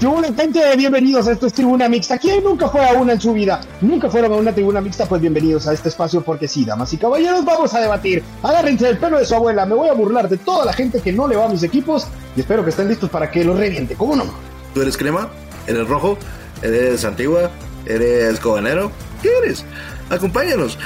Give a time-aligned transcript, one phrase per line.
[0.00, 2.16] Gente, bienvenidos a esto es Tribuna Mixta.
[2.16, 3.60] ¿Quién nunca fue a una en su vida?
[3.82, 5.04] ¿Nunca fueron a una Tribuna Mixta?
[5.04, 8.22] Pues bienvenidos a este espacio porque sí, damas y caballeros, vamos a debatir.
[8.42, 11.12] Agárrense el pelo de su abuela, me voy a burlar de toda la gente que
[11.12, 13.94] no le va a mis equipos y espero que estén listos para que lo reviente,
[13.94, 14.24] ¿cómo no?
[14.72, 15.28] ¿Tú eres crema?
[15.66, 16.16] ¿Eres rojo?
[16.62, 17.50] ¿Eres antigua?
[17.84, 18.90] ¿Eres cobanero?
[19.20, 19.66] ¿Qué eres?
[20.08, 20.78] Acompáñanos.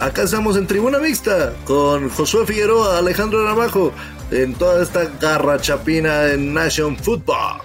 [0.00, 3.92] Acá estamos en Tribuna Mixta con Josué Figueroa, Alejandro Ramajo,
[4.30, 7.60] en toda esta garra chapina de Nation Football.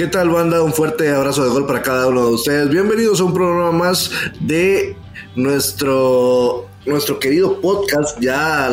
[0.00, 0.62] ¿Qué tal banda?
[0.62, 2.70] Un fuerte abrazo de gol para cada uno de ustedes.
[2.70, 4.96] Bienvenidos a un programa más de
[5.36, 8.18] nuestro, nuestro querido podcast.
[8.18, 8.70] Ya,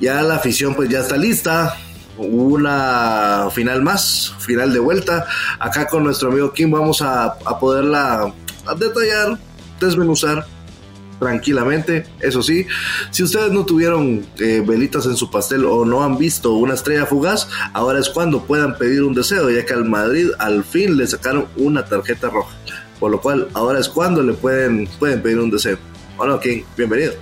[0.00, 1.76] ya la afición pues ya está lista.
[2.18, 5.26] Una final más, final de vuelta.
[5.58, 8.32] Acá con nuestro amigo Kim vamos a, a poderla
[8.78, 9.36] detallar,
[9.80, 10.46] desmenuzar
[11.18, 12.04] tranquilamente.
[12.20, 12.66] Eso sí,
[13.10, 17.06] si ustedes no tuvieron eh, velitas en su pastel o no han visto una estrella
[17.06, 21.06] fugaz, ahora es cuando puedan pedir un deseo, ya que al Madrid al fin le
[21.06, 22.56] sacaron una tarjeta roja.
[22.98, 25.78] Por lo cual, ahora es cuando le pueden, pueden pedir un deseo.
[26.16, 27.12] Bueno, King, bienvenido.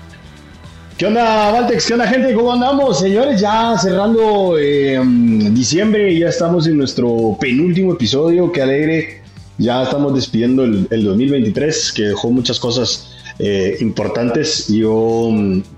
[0.96, 1.86] ¿Qué onda, Valtex?
[1.86, 2.32] ¿Qué onda, gente?
[2.32, 3.00] ¿Cómo andamos?
[3.00, 4.98] Señores, ya cerrando eh,
[5.50, 8.50] diciembre, ya estamos en nuestro penúltimo episodio.
[8.50, 9.22] Qué alegre.
[9.58, 14.68] Ya estamos despidiendo el, el 2023, que dejó muchas cosas eh, importantes.
[14.68, 15.30] Yo,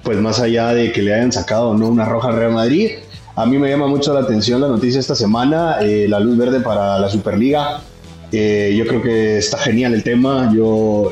[0.03, 2.91] pues más allá de que le hayan sacado no una roja al Real Madrid,
[3.35, 6.61] a mí me llama mucho la atención la noticia esta semana, eh, la luz verde
[6.61, 7.81] para la Superliga.
[8.31, 10.53] Eh, yo creo que está genial el tema.
[10.55, 11.11] Yo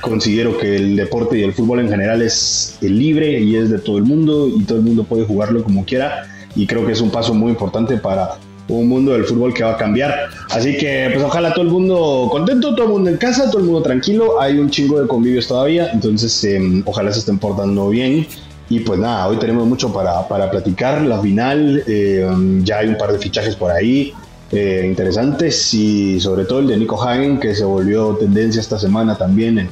[0.00, 3.98] considero que el deporte y el fútbol en general es libre y es de todo
[3.98, 6.28] el mundo y todo el mundo puede jugarlo como quiera.
[6.54, 9.72] Y creo que es un paso muy importante para un mundo del fútbol que va
[9.72, 10.28] a cambiar.
[10.50, 13.66] Así que, pues ojalá todo el mundo contento, todo el mundo en casa, todo el
[13.66, 14.40] mundo tranquilo.
[14.40, 18.26] Hay un chingo de convivios todavía, entonces em, ojalá se estén portando bien.
[18.70, 21.00] Y pues nada, hoy tenemos mucho para, para platicar.
[21.02, 24.12] La final, em, ya hay un par de fichajes por ahí
[24.52, 29.16] eh, interesantes y sobre todo el de Nico Hagen, que se volvió tendencia esta semana
[29.16, 29.68] también en,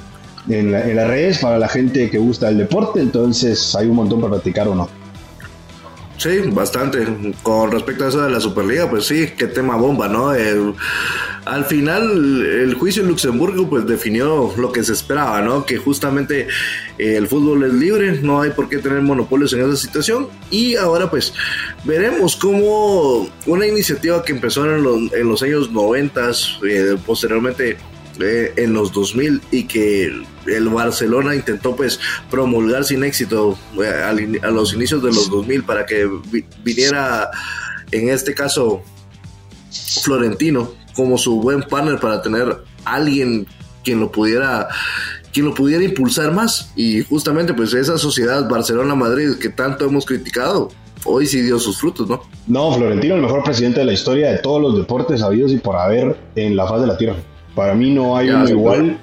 [0.49, 3.01] en, en las redes para la gente que gusta el deporte.
[3.01, 4.89] Entonces hay un montón para platicar o no.
[6.19, 7.07] Sí, bastante.
[7.43, 10.33] Con respecto a eso de la Superliga, pues sí, qué tema bomba, ¿no?
[11.45, 15.65] al final, el juicio en Luxemburgo, pues definió lo que se esperaba, ¿no?
[15.65, 16.49] Que justamente
[16.99, 20.27] eh, el fútbol es libre, no hay por qué tener monopolios en esa situación.
[20.51, 21.35] Y ahora, pues,
[21.85, 26.31] veremos cómo una iniciativa que empezó en los, en los años 90,
[26.69, 27.77] eh, posteriormente
[28.21, 30.05] en los 2000 y que
[30.47, 31.99] el Barcelona intentó pues
[32.31, 36.09] promulgar sin éxito eh, a, los inicios de los 2000 para que
[36.63, 37.31] viniera
[37.91, 38.83] en este caso
[40.03, 43.47] Florentino como su buen partner para tener alguien
[43.85, 44.69] quien lo pudiera
[45.33, 50.71] quien lo pudiera impulsar más y justamente pues esa sociedad Barcelona-Madrid que tanto hemos criticado
[51.05, 52.23] hoy sí dio sus frutos, ¿no?
[52.47, 55.77] No, Florentino el mejor presidente de la historia de todos los deportes habidos y por
[55.77, 57.17] haber en la faz de la tierra.
[57.57, 58.99] Para mí no hay uno igual.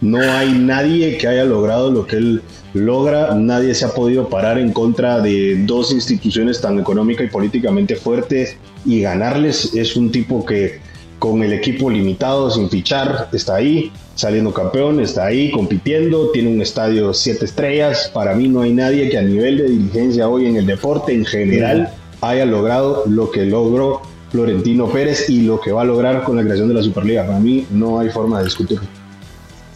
[0.00, 2.42] No hay nadie que haya logrado lo que él
[2.74, 3.34] logra.
[3.36, 8.56] Nadie se ha podido parar en contra de dos instituciones tan económica y políticamente fuertes
[8.84, 9.74] y ganarles.
[9.74, 10.80] Es un tipo que
[11.20, 16.60] con el equipo limitado, sin fichar, está ahí, saliendo campeón, está ahí, compitiendo, tiene un
[16.60, 18.10] estadio siete estrellas.
[18.12, 21.24] Para mí no hay nadie que a nivel de dirigencia hoy en el deporte en
[21.24, 24.02] general haya logrado lo que logró
[24.34, 27.24] Florentino Pérez y lo que va a lograr con la creación de la Superliga.
[27.24, 28.84] Para mí no hay forma de discutirlo.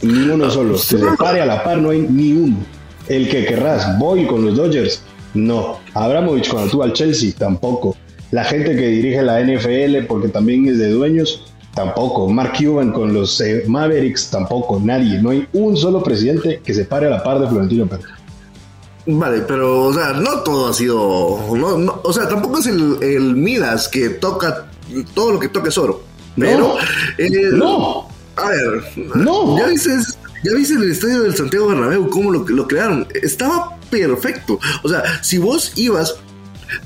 [0.02, 0.76] Ni uno solo.
[0.76, 2.56] Se le pare a la par, no hay ni uno.
[3.06, 5.00] El que querrás, voy con los Dodgers.
[5.32, 5.78] No.
[5.94, 7.96] Abramovich cuando tú al Chelsea, tampoco.
[8.32, 11.44] La gente que dirige la NFL porque también es de dueños,
[11.76, 12.28] tampoco.
[12.28, 14.80] Mark Cuban con los eh, Mavericks, tampoco.
[14.82, 15.22] Nadie.
[15.22, 18.06] No hay un solo presidente que se pare a la par de Florentino Pérez.
[19.10, 20.98] Vale, pero, o sea, no todo ha sido.
[21.00, 24.66] o sea, tampoco es el, Midas que toca.
[25.14, 26.02] Todo lo que toca es oro.
[26.36, 26.76] Pero.
[27.52, 28.06] No.
[28.36, 28.84] A ver.
[29.14, 29.58] No.
[29.58, 29.90] Ya viste,
[30.44, 33.08] ya viste el estadio del Santiago Bernabéu, cómo lo, lo crearon.
[33.22, 34.60] Estaba perfecto.
[34.82, 36.16] O sea, si vos ibas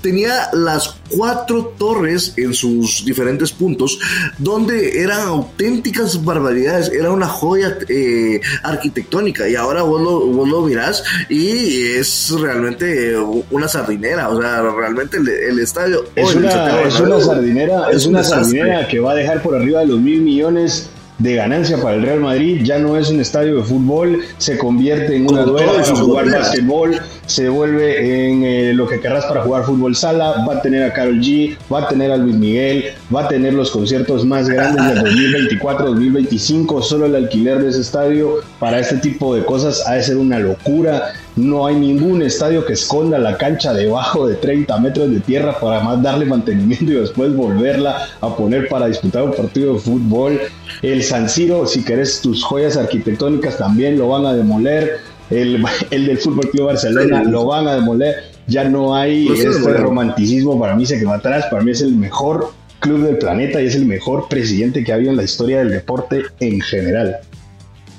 [0.00, 3.98] tenía las cuatro torres en sus diferentes puntos,
[4.38, 9.48] donde eran auténticas barbaridades, era una joya eh, arquitectónica.
[9.48, 13.16] Y ahora vos lo, vos lo mirás y es realmente
[13.50, 16.04] una sardinera, o sea, realmente el, estadio...
[16.14, 19.86] Es, una, es una, sardinera, es, una sardinera que va a dejar por arriba de
[19.86, 23.62] los mil millones de ganancia para el Real Madrid, ya no es un estadio de
[23.62, 29.00] fútbol, se convierte en una duela para jugar básquetbol, se vuelve en eh, lo que
[29.00, 32.16] querrás para jugar fútbol sala, va a tener a Carol G, va a tener a
[32.16, 37.70] Luis Miguel, va a tener los conciertos más grandes del 2024-2025, solo el alquiler de
[37.70, 41.12] ese estadio para este tipo de cosas ha de ser una locura.
[41.34, 45.80] No hay ningún estadio que esconda la cancha debajo de 30 metros de tierra para
[45.80, 50.40] más darle mantenimiento y después volverla a poner para disputar un partido de fútbol.
[50.82, 55.00] El San Siro, si querés tus joyas arquitectónicas también lo van a demoler.
[55.32, 58.32] El, el del Fútbol Club Barcelona lo van a demoler.
[58.46, 61.46] Ya no hay este romanticismo para mí se quedó atrás.
[61.50, 64.96] Para mí es el mejor club del planeta y es el mejor presidente que ha
[64.96, 67.16] habido en la historia del deporte en general.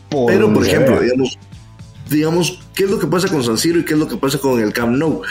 [0.10, 1.40] Pero, por ejemplo, digamos,
[2.10, 4.38] digamos, ¿qué es lo que pasa con San Siro y qué es lo que pasa
[4.38, 5.22] con el Camp Nou?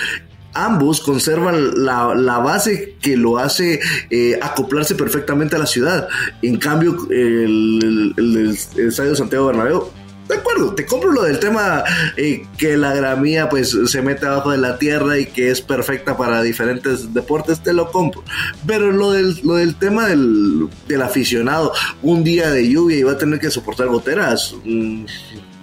[0.54, 6.08] ambos conservan la, base que lo hace eh, acoplarse perfectamente a la ciudad.
[6.42, 9.88] En cambio, el, el, el, Estadio Santiago Bernabéu
[10.32, 11.84] de acuerdo, te compro lo del tema
[12.16, 16.16] eh, que la gramía pues se mete abajo de la tierra y que es perfecta
[16.16, 18.22] para diferentes deportes, te lo compro.
[18.66, 20.68] Pero lo del, lo del tema del,
[21.02, 25.04] aficionado, un día de lluvia y va a tener que soportar goteras, mm,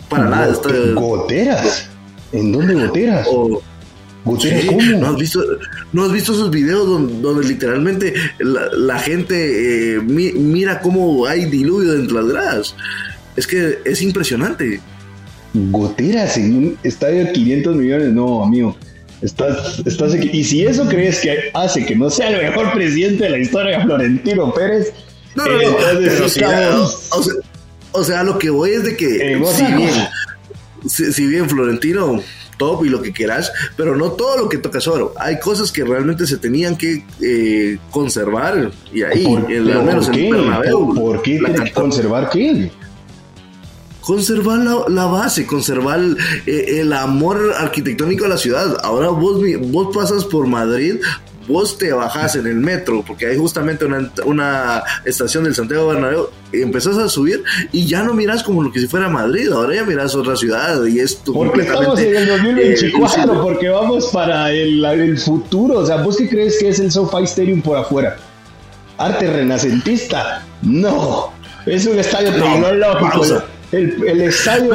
[0.09, 0.53] para nada.
[0.95, 1.89] ¿Goteras?
[2.31, 3.27] ¿En dónde goteras?
[4.25, 4.81] ¿Goteras cómo?
[4.81, 5.43] ¿No has, visto,
[5.93, 6.87] ¿No has visto esos videos
[7.21, 12.75] donde, literalmente la, gente eh, mira cómo hay diluvio dentro de las gradas?
[13.39, 14.81] Es que es impresionante.
[15.53, 18.75] Goteras en un estadio de 500 millones, no, amigo.
[19.21, 23.29] Estás, estás y si eso crees que hace que no sea el mejor presidente de
[23.29, 24.91] la historia, Florentino Pérez,
[25.35, 26.89] no, no, no,
[27.93, 32.21] o, sea, lo que voy es de que eh, si, bien, si, bien Florentino
[32.57, 35.13] top y lo que quieras, pero no todo lo que toca es oro.
[35.17, 40.95] Hay cosas que realmente se tenían que eh, conservar y ahí, al menos en ¿Por,
[40.95, 42.69] ¿Por qué tiene que conservar qué?
[44.01, 45.99] Conservar la, base, conservar
[46.45, 48.77] eh, el amor arquitectónico de la ciudad.
[48.83, 49.41] Ahora vos,
[49.71, 50.95] vos pasas por Madrid,
[51.49, 53.85] vos te bajás en el metro, porque hay justamente
[54.23, 58.71] una, estación del Santiago Bernabéu, y empezás a subir y ya no miras como lo
[58.71, 62.27] que si fuera Madrid, ahora ya miras otra ciudad y es Porque estamos en el
[62.27, 66.79] 2024, eh, porque vamos para el, el, futuro, o sea, ¿vos qué crees que es
[66.79, 68.17] el SoFi Stadium por afuera?
[68.97, 70.43] ¿Arte renacentista?
[70.61, 71.31] No,
[71.65, 74.73] es un estadio tecnológico el, estadio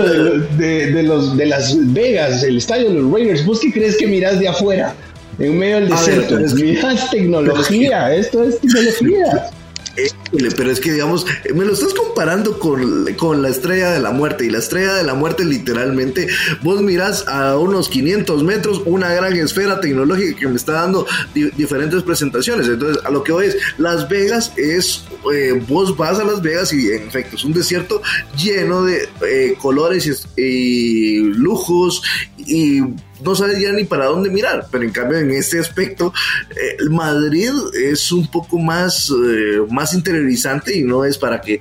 [0.56, 4.38] de, los, de Las Vegas, el estadio de los Raiders, ¿vos qué crees que mirás
[4.38, 4.94] de afuera?
[5.38, 6.38] En medio del desierto.
[6.54, 9.50] Mirás tecnología, esto es tecnología
[10.56, 14.46] pero es que, digamos, me lo estás comparando con, con, la estrella de la muerte.
[14.46, 16.28] Y la estrella de la muerte, literalmente,
[16.62, 22.02] vos mirás a unos 500 metros una gran esfera tecnológica que me está dando diferentes
[22.02, 22.68] presentaciones.
[22.68, 26.72] Entonces, a lo que voy es, Las Vegas es, eh, vos vas a Las Vegas
[26.72, 28.02] y en efecto es un desierto
[28.36, 32.02] lleno de eh, colores y lujos
[32.46, 32.80] y
[33.24, 36.12] no sabes ya ni para dónde mirar, pero en cambio en este aspecto
[36.50, 39.94] eh, Madrid es un poco más, eh, más
[40.30, 41.60] y no es para que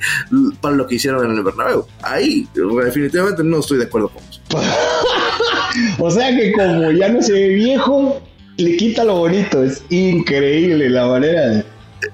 [0.62, 1.86] para lo que hicieron en el Bernabéu.
[2.02, 4.42] Ahí definitivamente no estoy de acuerdo con eso.
[6.00, 8.22] o sea que como ya no se ve viejo,
[8.58, 11.64] le quita lo bonito, es increíble la manera de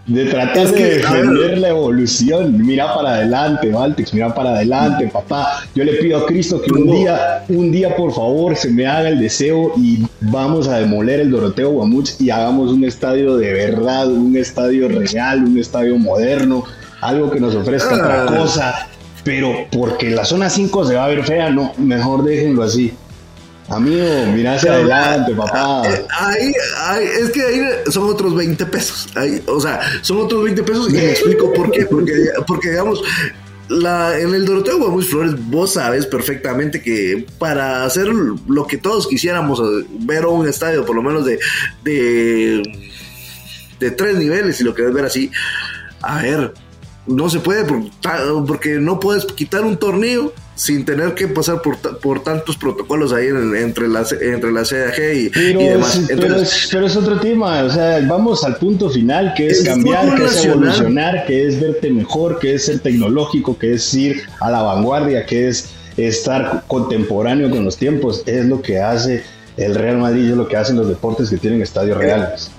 [0.08, 2.66] de tratar de defender la evolución.
[2.66, 5.64] Mira para adelante, Valtex, mira para adelante, papá.
[5.76, 9.10] Yo le pido a Cristo que un día, un día, por favor, se me haga
[9.10, 14.08] el deseo y vamos a demoler el Doroteo Guamuch y hagamos un estadio de verdad,
[14.08, 16.64] un estadio real, un estadio moderno,
[17.02, 18.26] algo que nos ofrezca otra ah.
[18.26, 18.88] cosa.
[19.24, 22.94] Pero porque la zona 5 se va a ver fea, no, mejor déjenlo así.
[23.70, 25.84] Amigo, mira hacia adelante, papá.
[25.86, 27.62] Eh, ahí, ahí, es que ahí
[27.92, 29.08] son otros 20 pesos.
[29.16, 31.86] Ahí, o sea, son otros 20 pesos y me explico por qué.
[31.86, 32.14] Porque,
[32.48, 33.04] porque digamos,
[33.70, 39.08] la, en el Doroteo Guamuch Flores, vos sabes perfectamente que para hacer lo que todos
[39.08, 39.62] quisiéramos,
[40.00, 41.40] ver un estadio por lo menos de,
[41.84, 42.64] de,
[43.80, 45.32] de tres niveles, si lo querés ver así,
[46.02, 46.54] a ver,
[47.06, 47.66] no se puede
[48.48, 53.28] porque no puedes quitar un torneo sin tener que pasar por, por tantos protocolos ahí
[53.28, 56.02] entre la, entre la CAG y, demás.
[56.10, 56.36] pero,
[56.86, 61.26] es, otro tema, o sea, vamos al punto final, que es, cambiar, que es evolucionar,
[61.26, 65.48] que es verte mejor, que es ser tecnológico, que es ir a la vanguardia, que
[65.48, 69.24] es estar contemporáneo con los tiempos, es lo que hace
[69.56, 72.52] el Real Madrid, es lo que hacen los deportes que tienen estadios reales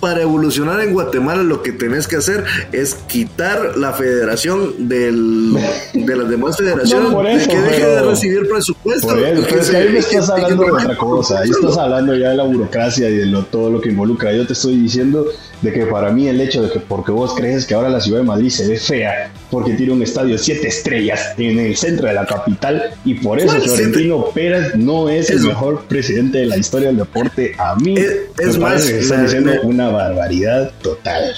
[0.00, 5.54] para evolucionar en Guatemala lo que tenés que hacer es quitar la federación del,
[5.94, 9.08] de las demás federaciones que deje de recibir presupuesto.
[9.08, 12.16] Por eso, pero es que ahí me estás hablando de otra cosa, ahí estás hablando
[12.16, 14.32] ya de la burocracia y de lo, todo lo que involucra.
[14.32, 15.26] Yo te estoy diciendo
[15.62, 18.20] de que para mí el hecho de que porque vos crees que ahora la ciudad
[18.20, 22.06] de Madrid se ve fea porque tiene un estadio de siete estrellas en el centro
[22.06, 26.56] de la capital y por eso Florentino Pérez no es el mejor presidente de la
[26.56, 27.54] historia del deporte.
[27.58, 31.34] A mí es, más, que están diciendo una barbaridad total.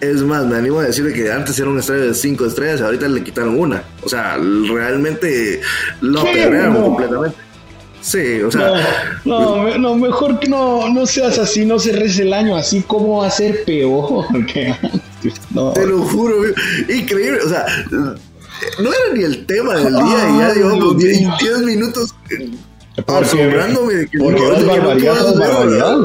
[0.00, 2.82] Es más, me animo a decirle que antes era un estadio de cinco estrellas y
[2.82, 3.84] ahorita le quitaron una.
[4.02, 5.60] O sea, realmente
[6.00, 7.36] lo perdieron completamente.
[8.02, 9.20] Sí, o sea.
[9.24, 13.28] No, no, mejor que no, no seas así, no cerres el año así, ¿cómo va
[13.28, 14.26] a ser peor?
[15.74, 16.48] Te lo juro,
[16.88, 22.12] increíble, o sea, no era ni el tema del día y ya llevamos 10 minutos
[23.06, 25.96] asombrándome de que porque no, barbaridad tras barbaridad.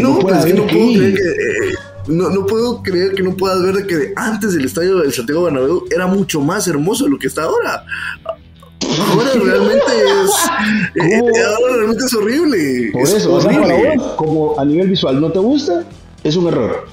[0.00, 1.22] no, pues es que no puedo creer que.
[1.22, 1.74] Eh,
[2.08, 5.44] no, no, puedo creer que no puedas ver de que antes el estadio del Santiago
[5.44, 7.84] Bernabéu era mucho más hermoso de lo que está ahora.
[9.00, 10.30] Ahora realmente es.
[10.94, 12.90] Eh, ahora realmente es horrible.
[12.92, 13.74] Por es eso, horrible.
[13.74, 15.84] O sea, para como a nivel visual no te gusta,
[16.22, 16.86] es un error.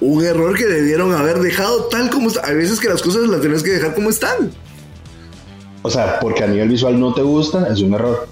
[0.00, 2.46] Un error que debieron haber dejado tal como está.
[2.46, 4.50] Hay veces que las cosas las tienes que dejar como están.
[5.82, 8.26] O sea, porque a nivel visual no te gusta, es un error.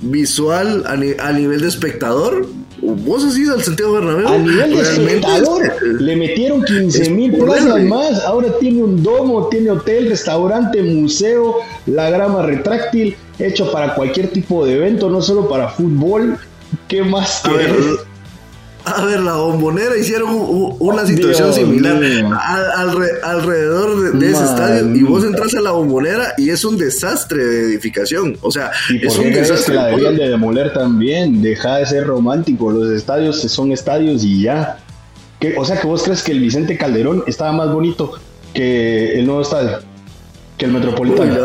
[0.00, 2.46] Visual a, ni a nivel de espectador,
[2.82, 4.28] vos has ido al Santiago Bernabéu.
[4.28, 8.24] A nivel de espectador, es, le metieron 15 mil plazas más.
[8.24, 14.66] Ahora tiene un domo, tiene hotel, restaurante, museo, la grama retráctil, hecho para cualquier tipo
[14.66, 16.36] de evento, no solo para fútbol.
[16.88, 17.74] ¿Qué más a ver,
[18.84, 20.30] a ver, la bombonera hicieron
[20.78, 22.90] una situación Dios similar al,
[23.22, 27.44] alrededor de, de ese estadio y vos entras a la bombonera y es un desastre
[27.44, 28.36] de edificación.
[28.40, 29.74] O sea, ¿Y es por un qué desastre.
[29.74, 31.42] que la deberían de demoler también?
[31.42, 32.70] Deja de ser romántico.
[32.70, 34.78] Los estadios son estadios y ya.
[35.38, 35.54] ¿Qué?
[35.56, 38.12] O sea, que vos crees que el Vicente Calderón estaba más bonito
[38.54, 39.78] que el nuevo estadio,
[40.56, 41.32] que el Metropolitano.
[41.32, 41.38] Uy,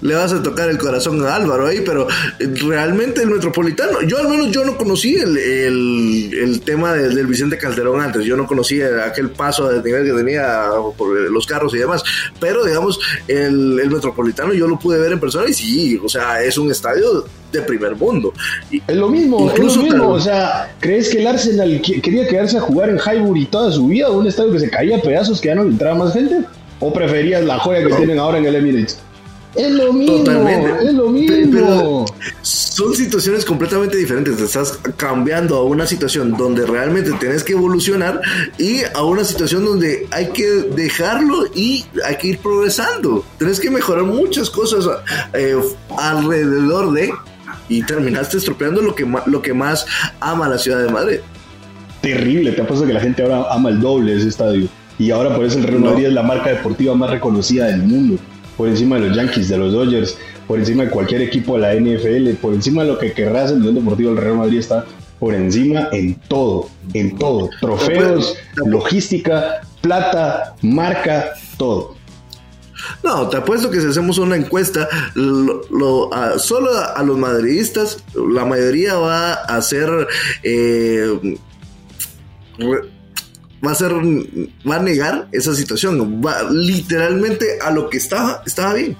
[0.00, 2.06] le, vas a, tocar el corazón a Álvaro ahí, pero
[2.38, 7.26] realmente el Metropolitano, yo al menos yo no conocí el, el, el tema del, del,
[7.26, 11.74] Vicente Calderón antes, yo no conocía aquel paso de nivel que tenía por los carros
[11.74, 12.02] y demás,
[12.38, 16.42] pero digamos, el, el Metropolitano yo lo pude ver en persona y sí, o sea,
[16.42, 18.32] es un estadio de primer mundo.
[18.70, 20.08] Y, es lo mismo, incluso es lo mismo.
[20.10, 24.10] o sea, ¿crees que el Arsenal quería quedarse a jugar en Highbury toda su vida,
[24.10, 26.44] un estadio que se caía a pedazos que ya no entraba más gente?
[26.78, 27.96] ¿O preferías la joya que no.
[27.96, 28.98] tienen ahora en el Emirates?
[29.54, 30.86] Es lo mismo, Totalmente.
[30.86, 31.50] es lo mismo.
[31.52, 32.04] Pero
[32.42, 34.36] son situaciones completamente diferentes.
[34.36, 38.20] Te estás cambiando a una situación donde realmente tienes que evolucionar
[38.58, 43.24] y a una situación donde hay que dejarlo y hay que ir progresando.
[43.38, 44.86] Tienes que mejorar muchas cosas
[45.32, 45.56] eh,
[45.98, 47.12] alrededor de
[47.68, 49.86] y terminaste estropeando lo que, lo que más
[50.20, 51.18] ama la ciudad de Madrid.
[52.02, 54.68] Terrible, te apuesto que la gente ahora ama el doble de ese estadio.
[54.98, 56.08] Y ahora por eso el Real Madrid no.
[56.08, 58.18] es la marca deportiva más reconocida del mundo
[58.60, 61.74] por encima de los Yankees, de los Dodgers, por encima de cualquier equipo de la
[61.74, 64.84] NFL, por encima de lo que querrás en el deportivo, el Real Madrid está
[65.18, 67.48] por encima en todo, en todo.
[67.58, 71.96] Trofeos, logística, plata, marca, todo.
[73.02, 77.16] No, te apuesto que si hacemos una encuesta, lo, lo, a, solo a, a, los
[77.16, 79.88] madridistas, la mayoría va a ser...
[80.42, 81.38] Eh,
[83.64, 83.92] va a ser,
[84.68, 88.96] va a negar esa situación, va literalmente a lo que estaba, estaba bien.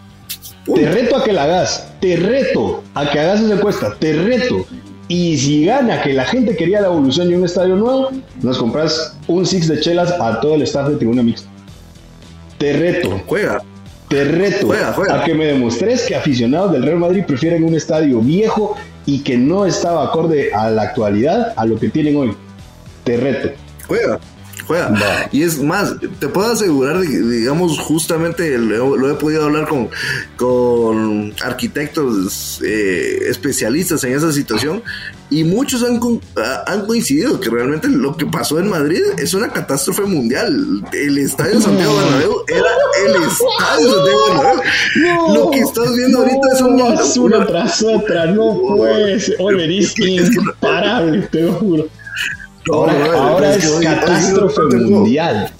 [0.75, 4.67] Te reto a que la hagas, te reto a que hagas esa encuesta, te reto.
[5.09, 8.11] Y si gana que la gente quería la evolución de un estadio nuevo,
[8.43, 11.49] nos compras un six de chelas a todo el staff de Tribuna Mixta.
[12.59, 13.21] Te reto.
[13.27, 13.61] Juega.
[14.09, 15.23] Te reto juega, juega.
[15.23, 18.77] a que me demostres que aficionados del Real Madrid prefieren un estadio viejo
[19.07, 22.37] y que no estaba acorde a la actualidad, a lo que tienen hoy.
[23.05, 23.51] Te reto.
[23.87, 24.21] Juega
[24.67, 25.29] juega.
[25.33, 29.89] Y es más, te puedo asegurar, digamos, justamente lo, lo he podido hablar con,
[30.37, 34.83] con arquitectos eh, especialistas en esa situación
[35.31, 36.01] y muchos han,
[36.67, 40.85] han coincidido que realmente lo que pasó en Madrid es una catástrofe mundial.
[40.93, 42.69] El estadio Santiago Bernabéu era
[43.07, 44.63] el estadio Santiago Bernabéu.
[44.97, 49.71] No, lo que estás viendo no, ahorita es una, una, una tras otra, no Oliver,
[49.71, 52.00] es, imparable, te lo juro.
[52.73, 55.51] Ahora, no, ahora es, es catástrofe no, mundial.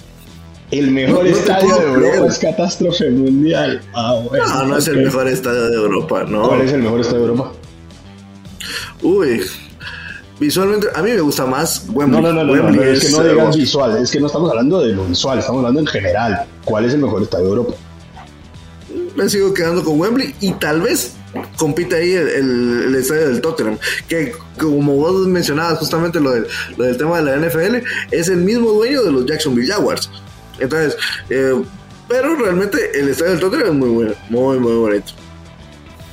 [0.69, 2.31] El mejor estadio de Europa creer.
[2.31, 3.81] es catástrofe mundial.
[3.93, 6.47] Ah, bueno, no, no es el mejor estadio de Europa, ¿no?
[6.47, 7.51] ¿Cuál es el mejor estadio de Europa?
[9.01, 9.41] Uy,
[10.39, 12.21] visualmente, a mí me gusta más Wembley.
[12.21, 14.27] No, no, no, Wembley no, no es, es, que no digas visual, es que no
[14.27, 16.45] estamos hablando de lo visual, estamos hablando en general.
[16.63, 17.73] ¿Cuál es el mejor estadio de Europa?
[19.15, 21.15] Me sigo quedando con Wembley y tal vez
[21.57, 27.23] compite ahí el, estadio del Tottenham, que como vos mencionabas justamente lo del, tema de
[27.23, 30.09] la NFL, es el mismo dueño de los Jacksonville Jaguars.
[30.59, 30.97] Entonces,
[31.29, 31.61] eh,
[32.07, 35.13] pero realmente el estadio del Tottenham es muy bueno, muy, muy bonito.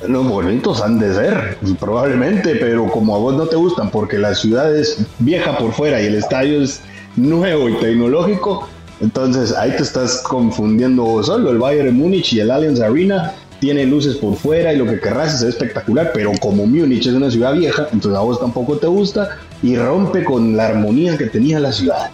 [0.07, 4.33] No, bonitos han de ser, probablemente, pero como a vos no te gustan porque la
[4.33, 6.79] ciudad es vieja por fuera y el estadio es
[7.17, 8.69] nuevo y tecnológico,
[9.01, 11.51] entonces ahí te estás confundiendo vos solo.
[11.51, 15.35] El Bayern Múnich y el Allianz Arena tiene luces por fuera y lo que querrás
[15.35, 19.37] es espectacular, pero como Múnich es una ciudad vieja, entonces a vos tampoco te gusta
[19.61, 22.09] y rompe con la armonía que tenía la ciudad.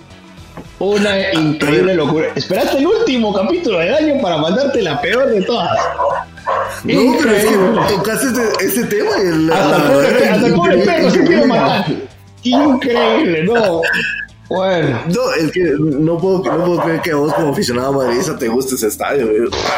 [0.80, 2.28] Una increíble locura.
[2.36, 5.78] Esperaste el último capítulo del año para mandarte la peor de todas.
[6.84, 9.12] No, pero es que tocaste ese, ese tema.
[9.24, 11.86] Y hasta, el pobre, hasta el pobre perro se quiere matar.
[12.44, 13.82] Increíble, no.
[14.50, 15.02] Bueno.
[15.08, 18.76] No, es que no puedo, no puedo creer que vos como aficionado madridista te guste
[18.76, 19.28] ese estadio.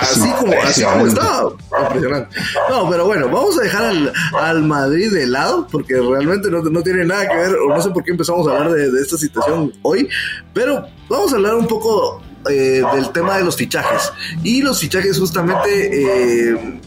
[0.02, 1.52] Así como, así como estaba.
[1.84, 2.36] Impresionante.
[2.70, 6.84] No, pero bueno, vamos a dejar al, al Madrid de lado porque realmente no, no,
[6.84, 9.18] tiene nada que ver, o no sé por qué empezamos a hablar de, de esta
[9.18, 10.10] situación hoy,
[10.54, 14.12] pero vamos a hablar un poco eh, del tema de los fichajes.
[14.44, 16.52] Y los fichajes justamente...
[16.52, 16.80] Eh,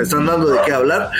[0.00, 1.10] están dando de qué hablar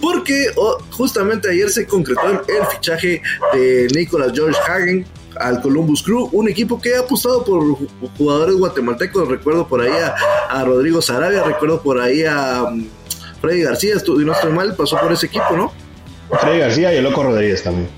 [0.00, 5.06] porque oh, justamente ayer se concretó el, el, fichaje de Nicolas George Hagen
[5.40, 7.62] al Columbus Crew, un equipo que ha apostado por
[8.16, 9.28] jugadores guatemaltecos.
[9.28, 10.14] Recuerdo por ahí a,
[10.48, 12.86] a Rodrigo Sarabia, recuerdo por ahí a um,
[13.40, 15.72] Freddy García, estuvo, no estoy mal, pasó por ese equipo, ¿no?
[16.40, 17.88] Freddy García y el Loco Rodríguez también.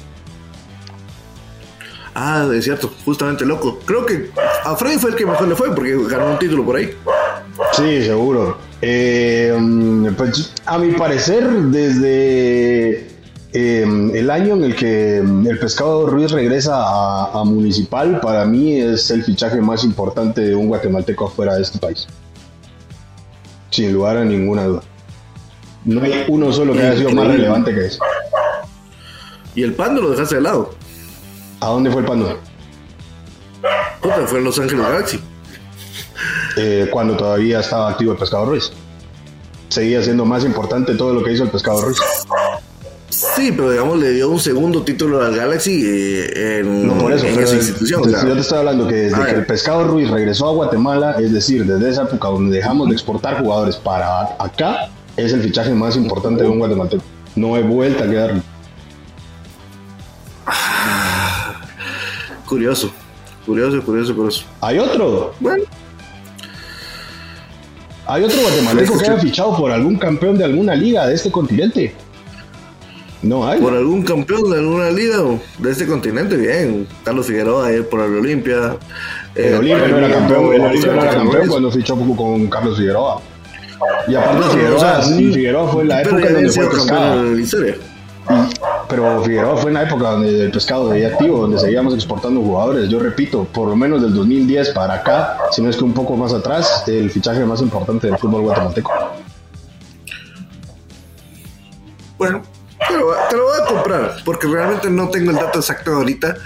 [2.21, 3.79] Ah, es cierto, justamente loco.
[3.85, 4.31] Creo que
[4.65, 6.91] a Freddy fue el que mejor le fue porque ganó un título por ahí.
[7.73, 8.59] Sí, seguro.
[8.83, 9.57] Eh,
[10.17, 13.18] pues, a mi parecer, desde
[13.53, 18.79] eh, el año en el que el pescado Ruiz regresa a, a, Municipal, para mí
[18.79, 22.07] es el fichaje más importante de un guatemalteco afuera de este país.
[23.71, 24.83] Sin lugar a ninguna duda.
[25.85, 27.99] No hay uno solo que haya sido más relevante que eso.
[29.55, 30.75] ¿Y el Pando lo dejaste de lado?
[31.61, 32.39] ¿A dónde fue el Pando?
[34.03, 35.21] Puta, fue en Los Ángeles Galaxy.
[36.57, 38.71] Eh, cuando todavía estaba activo el Pescado Ruiz.
[39.69, 41.99] Seguía siendo más importante todo lo que hizo el Pescado Ruiz.
[43.39, 47.25] Sí, pero digamos le dio un segundo título al Galaxy eh, en, no, por eso,
[47.25, 48.03] en esa institución.
[48.03, 48.29] Te, o sea.
[48.29, 51.65] yo te estoy hablando que desde que el Pescado Ruiz regresó a Guatemala, es decir,
[51.65, 56.43] desde esa época donde dejamos de exportar jugadores para acá, es el fichaje más importante
[56.43, 57.05] de un guatemalteco.
[57.37, 58.43] No hay vuelta a quedarlo.
[62.49, 62.91] Curioso,
[63.47, 64.45] curioso, curioso, curioso.
[64.61, 65.63] Hay otro, Bueno,
[68.05, 71.95] hay otro guatemalteco que haya fichado por algún campeón de alguna liga de este continente.
[73.23, 73.61] No hay.
[73.61, 75.17] por algún campeón de alguna liga
[75.59, 76.87] de este continente, bien.
[77.05, 78.77] Carlos Figueroa ayer por el Olimpia.
[79.35, 81.49] El Eh, Olimpia no era campeón, el Olimpia no era campeón Carlos.
[81.49, 83.21] cuando fichó con Carlos Figueroa.
[84.09, 86.87] Y aparte No, Figueroa, o sea, sí, Figueroa fue en la época donde fue pescado.
[86.87, 87.75] campeón de la historia.
[88.89, 92.89] Pero Figueroa fue en la época donde el pescado seguía activo, donde seguíamos exportando jugadores.
[92.89, 96.17] Yo repito, por lo menos del 2010 para acá, si no es que un poco
[96.17, 98.93] más atrás, el fichaje más importante del fútbol guatemalteco.
[102.19, 102.43] Bueno,
[102.89, 106.37] te lo, te lo voy a comprar, porque realmente no tengo el dato exacto ahorita.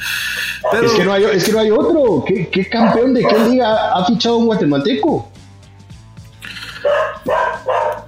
[0.70, 2.24] Pero Es que no hay, es que no hay otro.
[2.26, 5.28] ¿Qué, qué campeón de qué liga ha fichado un guatemalteco?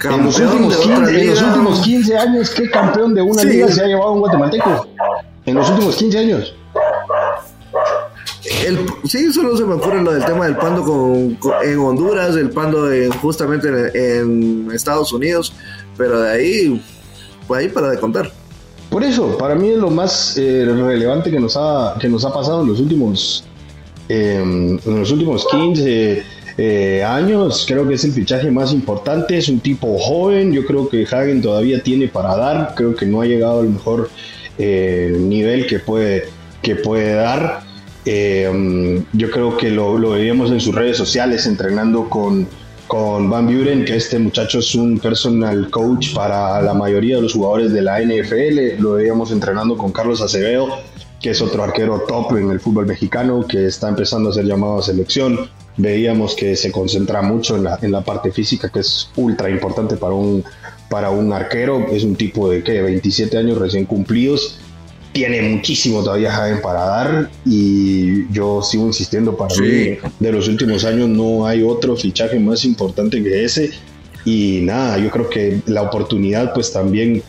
[0.05, 1.49] En los, últimos de otra 15, en los liga.
[1.49, 3.49] últimos 15 años, ¿qué campeón de una Sí.
[3.49, 4.87] liga se ha llevado un guatemalteco?
[5.47, 6.55] En los últimos 15 años.
[8.67, 12.37] El, sí, solo se me ocurre lo del tema del pando con, con- en Honduras,
[12.37, 15.55] el pando en- justamente en, en Estados Unidos,
[15.97, 16.85] pero de ahí,
[17.47, 18.31] pues ahí para de contar.
[18.91, 22.33] Por eso, para mí es lo más eh, relevante que nos ha, que nos ha
[22.33, 23.45] pasado en los últimos,
[24.09, 26.23] eh, en los últimos 15
[26.57, 27.65] eh, años.
[27.67, 29.37] Creo que es el fichaje más importante.
[29.37, 30.53] Es un tipo joven.
[30.53, 32.75] Yo creo que Hagen todavía tiene para dar.
[32.77, 34.11] Creo que no ha llegado al mejor
[34.59, 36.29] eh, nivel que puede,
[36.63, 37.63] que puede dar.
[38.07, 42.47] Eh, yo creo que lo, lo veíamos en sus redes sociales entrenando con,
[42.87, 47.33] con Van Buren, que este muchacho es un personal coach para la mayoría de los
[47.33, 48.81] jugadores de la NFL.
[48.81, 50.69] Lo veíamos entrenando con Carlos Acevedo,
[51.21, 54.79] que es otro arquero top en el fútbol mexicano, que está empezando a ser llamado
[54.79, 55.49] a selección.
[55.77, 59.97] Veíamos que se concentra mucho en la, en la parte física, que es ultra importante
[59.97, 60.45] para un,
[60.89, 61.87] para un arquero.
[61.91, 62.83] Es un tipo de ¿qué?
[62.83, 64.59] 27 años recién cumplidos.
[65.15, 69.63] Tiene muchísimo todavía Jaén para dar y yo sigo insistiendo para Sí.
[69.63, 73.71] mí de los últimos años no hay otro fichaje más importante que ese.
[74.25, 77.23] Y nada, yo creo que la oportunidad pues también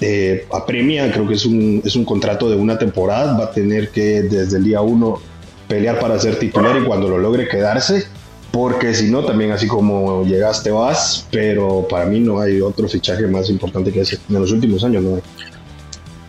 [0.00, 3.90] eh, apremia, creo que es un, es un contrato de una temporada, va a tener
[3.90, 5.20] que desde el día uno
[5.66, 8.04] pelear para ser titular y cuando lo logre quedarse,
[8.52, 13.26] porque si no también así como llegaste vas, pero para mí no hay otro fichaje
[13.26, 15.22] más importante que ese, en los últimos años no hay.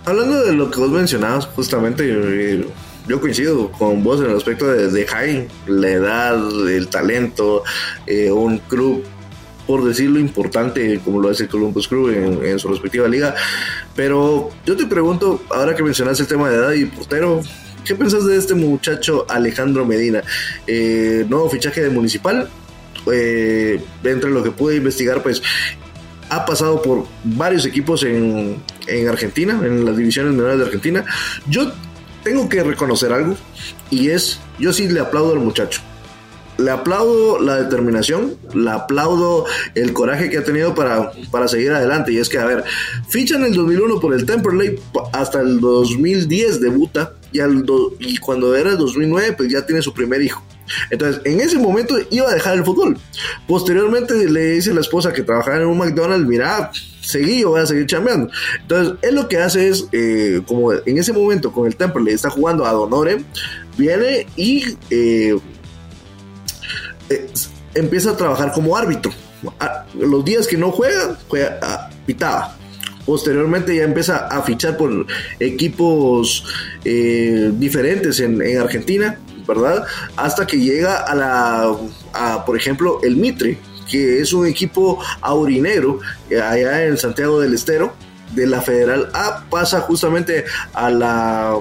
[0.06, 2.66] Hablando de lo que vos mencionabas, justamente, eh,
[3.08, 7.64] yo coincido con vos en el aspecto de, de Jaime, la edad, el talento,
[8.06, 9.06] eh, un club,
[9.66, 13.34] por decirlo importante, como lo el Columbus Crew en, en su respectiva liga.
[13.96, 17.42] Pero yo te pregunto, ahora que mencionas el tema de edad y portero,
[17.86, 20.22] ¿qué pensás de este muchacho Alejandro Medina?
[20.68, 22.50] Eh, nuevo fichaje de Municipal.
[23.12, 25.42] Eh, entre lo que pude investigar, pues
[26.36, 31.06] ha pasado por varios equipos en, en Argentina, en las divisiones menores de Argentina.
[31.48, 31.72] Yo
[32.24, 33.36] tengo que reconocer algo
[33.90, 35.82] y es, yo sí le aplaudo al muchacho.
[36.58, 42.14] le aplaudo la determinación, le aplaudo el coraje que ha tenido para, para seguir adelante.
[42.14, 42.64] Y es que, a ver,
[43.10, 44.80] ficha en el 2001 por el Temperley,
[45.12, 47.66] hasta el 2010 debuta, y, al
[48.00, 50.44] y cuando era el 2009, pues ya tiene su primer hijo.
[50.90, 52.98] Entonces, en ese momento iba a dejar el fútbol.
[53.48, 56.72] Posteriormente le dice a la esposa que trabajaba en un McDonald's, mira,
[57.02, 58.30] seguí, yo voy a seguir chambeando.
[58.62, 62.30] Entonces, él lo que hace es, eh, como en ese momento con el Temperley está
[62.30, 63.24] jugando a Donore,
[63.78, 64.78] viene y...
[64.90, 65.38] Eh,
[67.10, 67.28] eh,
[67.76, 69.12] empieza a trabajar como árbitro.
[70.00, 72.56] los días que no juega, juega a, pitaba.
[73.06, 75.06] Posteriormente ya empieza a fichar por
[75.40, 76.46] equipos
[76.84, 79.86] diferentes en, Argentina, ¿verdad?
[80.16, 83.58] Hasta que llega a la, por ejemplo, el Mitre,
[83.90, 87.94] que es un equipo aurinero eh, allá en Santiago del Estero,
[88.34, 91.60] de la Federal A, pasa justamente a la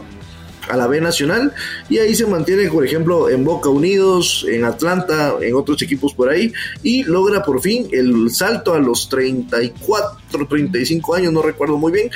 [0.68, 1.52] a la B Nacional
[1.88, 6.28] y ahí se mantiene, por ejemplo, en Boca Unidos, en Atlanta, en otros equipos por
[6.28, 11.92] ahí y logra por fin el salto a los 34, 35 años, no recuerdo muy
[11.92, 12.10] bien,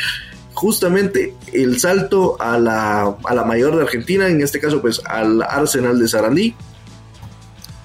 [0.57, 5.43] justamente el salto a la, a la mayor de Argentina, en este caso pues al
[5.43, 6.55] Arsenal de Sarandí,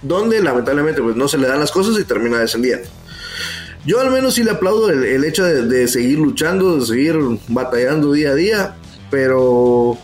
[0.01, 2.87] donde lamentablemente pues no se le dan las cosas y termina descendiendo.
[3.85, 7.17] Yo al menos sí le aplaudo el, hecho de, de, seguir luchando, de seguir
[7.49, 8.75] batallando día a día,
[9.09, 9.97] pero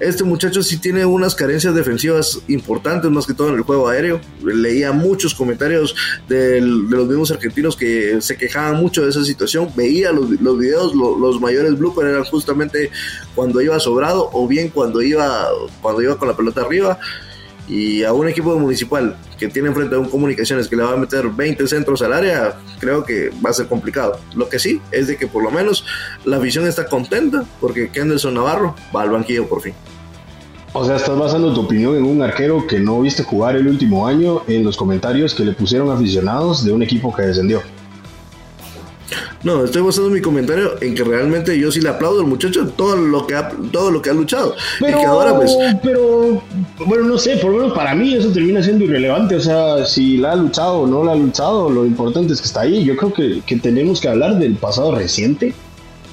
[0.00, 4.18] este muchacho sí tiene unas carencias defensivas importantes, más que todo en el juego aéreo.
[4.42, 5.94] Leía muchos comentarios
[6.26, 9.70] de los mismos argentinos que se quejaban mucho de esa situación.
[9.76, 12.90] Veía los, videos, los mayores bloopers eran justamente
[13.34, 15.48] cuando iba sobrado o bien cuando iba,
[15.82, 16.98] cuando iba con la pelota arriba
[17.68, 20.96] y a un equipo municipal que tiene enfrente a un comunicaciones que le va a
[20.96, 24.18] meter 20 centros al área, creo que va a ser complicado.
[24.34, 25.84] Lo que sí es de que por lo menos
[26.24, 29.74] la afición está contenta porque Kenderson Navarro va al banquillo por fin.
[30.72, 34.06] O sea, estás basando tu opinión en un arquero que no viste jugar el último
[34.06, 37.60] año en los comentarios que le pusieron aficionados de un equipo que descendió.
[39.42, 42.94] No, estoy basando mi comentario en que realmente yo sí le aplaudo al muchacho todo
[42.94, 44.54] lo que ha, todo lo que ha luchado.
[44.78, 45.56] Pero, y que ahora pues...
[45.82, 46.42] pero,
[46.86, 49.34] bueno, no sé, por lo menos para mí eso termina siendo irrelevante.
[49.34, 52.46] O sea, si la ha luchado o no la ha luchado, lo importante es que
[52.46, 52.84] está ahí.
[52.84, 55.54] Yo creo que, que tenemos que hablar del pasado reciente,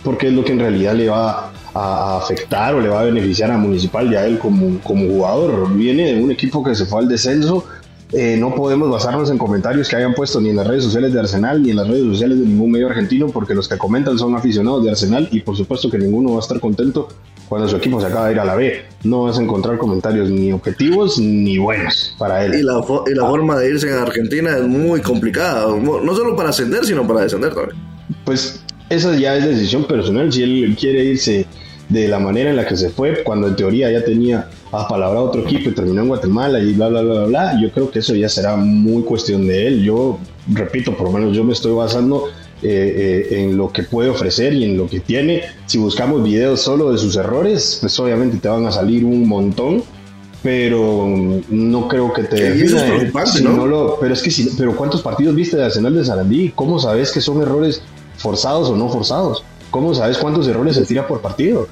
[0.04, 3.52] porque es lo que en realidad le va a, afectar o le va a beneficiar
[3.52, 5.74] a Municipal ya él como, como jugador.
[5.74, 7.66] Viene de un equipo que se fue al descenso
[8.14, 11.20] eh, no podemos basarnos en comentarios que hayan puesto ni en las redes sociales de
[11.20, 14.34] Arsenal ni en las redes sociales de ningún medio argentino, porque los que comentan son
[14.34, 17.10] aficionados de Arsenal y por supuesto que ninguno va a estar contento
[17.50, 18.82] cuando su equipo se acaba de ir a la B.
[19.04, 22.56] No vas a encontrar comentarios ni objetivos ni buenos para él.
[22.56, 26.50] Y la, y la forma de irse en Argentina es muy complicada, no solo para
[26.50, 27.78] ascender, sino para descender también.
[28.24, 31.46] Pues esa ya es decisión personal, si él quiere irse
[31.90, 35.22] de la manera en la que se fue, cuando en teoría ya tenía a palabra
[35.22, 38.14] otro equipo y terminó en Guatemala y bla, bla, bla, bla, yo creo que eso
[38.14, 39.84] ya será muy cuestión de él.
[39.84, 40.20] Yo,
[40.54, 42.26] repito, por lo menos yo me estoy basando
[42.62, 45.44] eh, eh, en lo que puede ofrecer y en lo que tiene.
[45.66, 49.84] Si buscamos videos solo de sus errores, pues obviamente te van a salir un montón,
[50.44, 51.08] pero
[51.50, 52.52] no creo que te
[54.00, 56.52] pero es que si, pero ¿cuántos partidos viste de Arsenal de Sarandí?
[56.54, 57.82] ¿Cómo sabes que son errores
[58.18, 59.44] forzados o no forzados?
[59.72, 61.68] ¿Cómo sabes cuántos errores se tira por partido?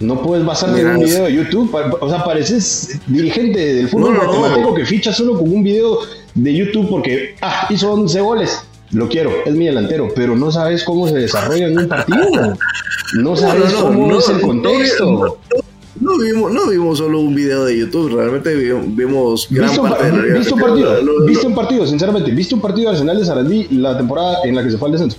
[0.00, 1.74] No puedes basarte en un video de YouTube.
[2.00, 4.18] O sea, pareces dirigente del fútbol
[4.60, 5.98] no, que ficha solo con un video
[6.34, 8.60] de YouTube porque, ah, hizo 11 goles.
[8.90, 12.56] Lo quiero, es mi delantero, pero no sabes cómo se desarrolla en un partido.
[13.14, 15.38] No sabes cómo es el contexto.
[16.00, 20.38] No vimos, no vimos solo un video de YouTube, realmente vimos gran parte de la
[20.38, 21.24] ¿Viste un partido?
[21.24, 22.30] ¿Viste un partido, sinceramente?
[22.32, 24.92] ¿Viste un partido de Arsenal de Sarandí la temporada en la que se fue al
[24.92, 25.16] descenso?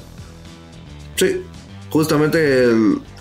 [1.16, 1.42] Sí,
[1.96, 2.68] justamente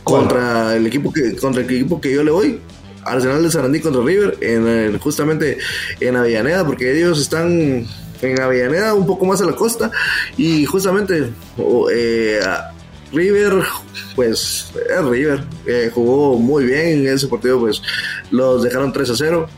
[0.02, 2.58] contra el equipo que contra el equipo que yo le voy
[3.04, 5.58] Arsenal de Sarandí contra River en, justamente
[6.00, 7.86] en Avellaneda porque ellos están
[8.20, 9.92] en Avellaneda un poco más a la costa
[10.36, 11.30] y justamente
[11.92, 12.40] eh,
[13.12, 13.62] River
[14.16, 14.72] pues
[15.08, 17.80] River eh, jugó muy bien en ese partido pues
[18.32, 19.48] los dejaron 3 a 0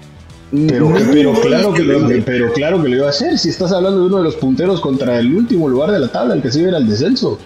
[0.69, 4.01] pero, pero, claro que lo, pero claro que lo iba a hacer si estás hablando
[4.01, 6.61] de uno de los punteros contra el último lugar de la tabla el que se
[6.61, 7.39] iba al descenso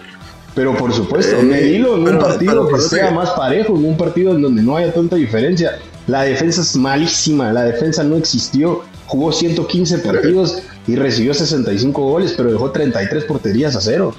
[0.53, 4.35] pero por supuesto, eh, medilo en un partido que sea más parejo, en un partido
[4.35, 5.79] en donde no haya tanta diferencia.
[6.07, 8.83] La defensa es malísima, la defensa no existió.
[9.05, 14.13] Jugó 115 partidos y recibió 65 goles, pero dejó 33 porterías a cero.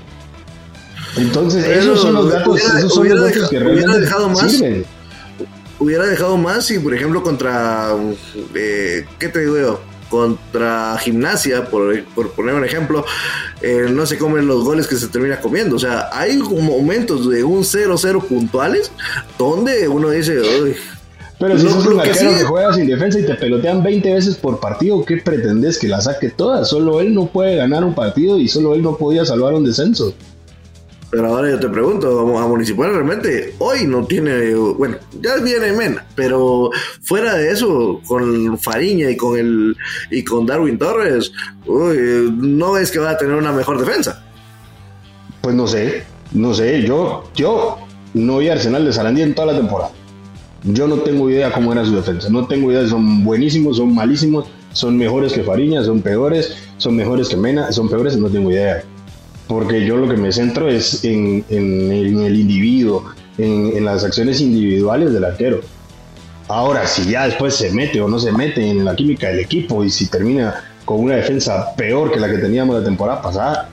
[1.17, 4.85] Entonces, esos son los datos, esos son los datos que realmente dejado más, sirven.
[5.79, 7.91] Hubiera dejado más si, por ejemplo, contra.
[8.55, 9.81] Eh, ¿Qué te digo yo?
[10.13, 12.05] Contra Gimnasia, por,
[12.37, 13.03] poner un ejemplo,
[13.63, 15.77] eh, no se comen los goles que se termina comiendo.
[15.77, 18.93] O sea, hay momentos de un 0-0 puntuales
[19.39, 20.43] donde uno dice,
[21.39, 24.61] Pero si sos un arquero que, juega sin defensa y te pelotean 20 veces por
[24.61, 26.69] partido, ¿qué pretendes que la saque todas?
[26.69, 30.13] Solo él no puede ganar un partido y solo él no podía salvar un descenso.
[31.13, 36.07] Pero ahora yo te pregunto, a Municipal realmente hoy no tiene, bueno, ya viene Mena,
[36.15, 36.71] pero
[37.03, 39.77] fuera de eso, con Fariña y con el
[40.11, 41.31] y con Darwin Torres,
[41.67, 44.25] no es que va a tener una mejor defensa.
[45.43, 47.77] Pues no sé, no sé, yo, yo
[48.15, 49.91] no vi Arsenal de Sarandí en toda la temporada.
[50.65, 52.31] Yo no tengo idea cómo era su defensa.
[52.31, 57.29] No tengo idea son buenísimos, son malísimos, son mejores que Fariña, son peores, son mejores
[57.29, 58.83] que Mena, son peores, no tengo idea.
[59.47, 63.05] Porque yo lo que me centro es en, el, individuo,
[63.39, 65.61] en, las acciones individuales del arquero.
[66.49, 69.85] Ahora, si ya después se mete o no se mete en la química del equipo
[69.85, 73.69] y si termina con una defensa peor que la que teníamos la temporada pasada,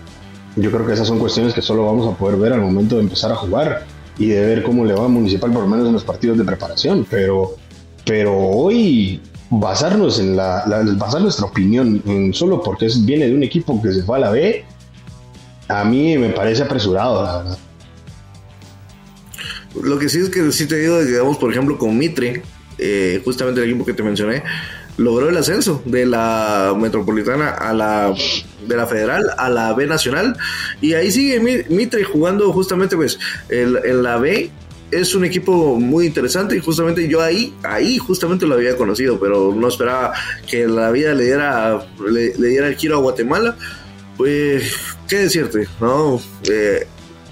[0.56, 3.04] yo creo que esas son cuestiones que solo vamos a poder ver al momento de
[3.04, 3.86] empezar a jugar
[4.18, 6.44] y de ver cómo le va a Municipal, por lo menos en los partidos de
[6.44, 7.08] preparación.
[7.10, 7.56] Pero,
[8.06, 10.64] pero hoy basarnos en la,
[10.98, 14.32] basar nuestra opinión en solo porque viene de un equipo que se fue a la
[14.32, 14.66] B,
[15.70, 17.58] a mí me parece apresurado, la verdad.
[19.82, 22.42] Lo que sí es que sí te digo, digamos, por ejemplo, con Mitre,
[22.78, 24.44] eh, justamente el equipo que te mencioné,
[25.00, 28.14] logró el ascenso de la metropolitana a la
[28.68, 30.36] de la federal a la B nacional.
[30.82, 33.18] Y ahí sigue Mitre jugando justamente pues
[33.50, 34.52] en la B.
[34.92, 39.54] Es un equipo muy interesante y justamente yo ahí ahí justamente lo había conocido pero
[39.56, 40.14] no esperaba
[40.50, 43.56] que la vida le diera le, diera el giro a Guatemala.
[44.18, 46.88] Pues qué decirte no eh,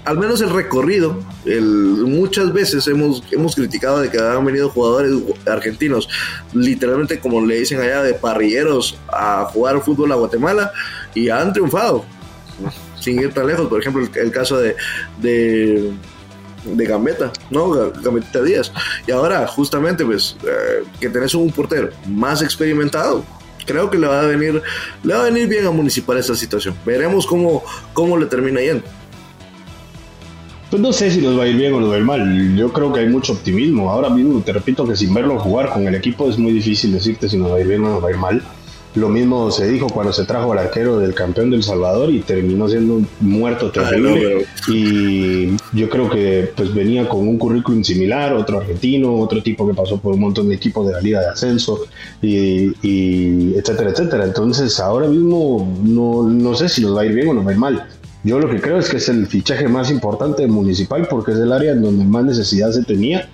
[0.08, 5.12] al menos el recorrido, muchas veces hemos, hemos criticado de que han venido jugadores
[5.46, 6.08] argentinos,
[6.54, 10.72] literalmente como le dicen allá, de parrilleros a jugar fútbol a Guatemala
[11.14, 12.06] y han triunfado,
[12.98, 13.68] sin ir tan lejos.
[13.68, 14.76] Por ejemplo, el, caso de,
[15.20, 15.92] de,
[16.86, 17.68] Gambetta, ¿no?
[17.68, 18.72] Gambetta Díaz.
[19.06, 23.26] Y ahora, justamente, pues, eh, que tenés un portero más experimentado,
[23.68, 24.60] creo que le va a venir,
[25.04, 26.74] le va a venir bien a Municipal esta situación.
[26.84, 28.82] Veremos cómo, cómo le termina yendo.
[30.70, 32.56] Pues no sé si nos va a ir bien o nos va a ir mal.
[32.56, 33.90] Yo creo que hay mucho optimismo.
[33.90, 37.28] Ahora mismo te repito que sin verlo jugar con el equipo es muy difícil decirte
[37.28, 38.42] si nos va a ir bien o nos va a ir mal.
[38.98, 42.68] Lo mismo se dijo cuando se trajo al arquero del campeón del Salvador y terminó
[42.68, 44.44] siendo un muerto terrible.
[44.66, 49.74] Y yo creo que pues venía con un currículum similar, otro argentino, otro tipo que
[49.74, 51.86] pasó por un montón de equipos de la Liga de Ascenso,
[52.20, 54.24] y, y etcétera, etcétera.
[54.24, 57.50] Entonces ahora mismo no, no sé si nos va a ir bien o nos va
[57.50, 57.86] a ir mal.
[58.24, 61.52] Yo lo que creo es que es el fichaje más importante municipal porque es el
[61.52, 63.28] área en donde más necesidad se tenía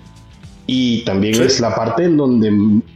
[0.67, 2.51] y también es la parte en donde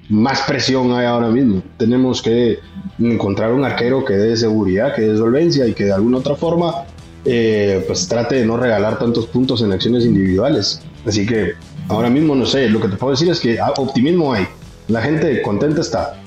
[0.09, 1.61] más presión hay ahora mismo.
[1.77, 2.59] Tenemos que
[2.97, 6.85] encontrar un arquero que dé seguridad, que dé solvencia y que de alguna otra forma
[7.25, 10.81] eh, pues trate de no regalar tantos puntos en acciones individuales.
[11.05, 11.53] Así que
[11.89, 14.47] ahora mismo no sé, lo que te puedo decir es que optimismo hay.
[14.87, 16.19] La gente contenta está.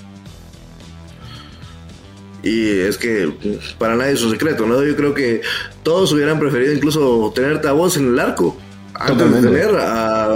[2.44, 3.32] Y es que
[3.78, 4.84] para nadie es un secreto, ¿no?
[4.84, 5.42] Yo creo que
[5.82, 8.56] todos hubieran preferido incluso tenerte a vos en el arco
[8.94, 10.28] antes de tener a,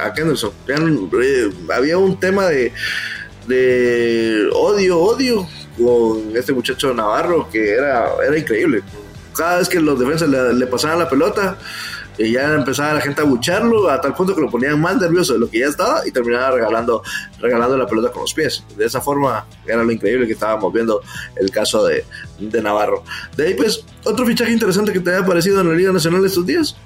[0.00, 0.52] a Kenderson.
[0.68, 2.72] Eh, había un tema de,
[3.46, 5.48] de odio, odio
[5.78, 8.82] con este muchacho Navarro que era, era increíble.
[9.34, 11.56] Cada vez que los defensas le, le pasaban la pelota,
[12.20, 15.32] y ya empezaba la gente a bucharlo a tal punto que lo ponían más nervioso
[15.32, 17.02] de lo que ya estaba y terminaba regalando,
[17.40, 18.62] regalando la pelota con los pies.
[18.76, 21.00] De esa forma era lo increíble que estábamos viendo
[21.36, 22.04] el caso de,
[22.38, 23.04] de Navarro.
[23.36, 26.44] De ahí pues, otro fichaje interesante que te haya parecido en la Liga Nacional estos
[26.44, 26.76] días.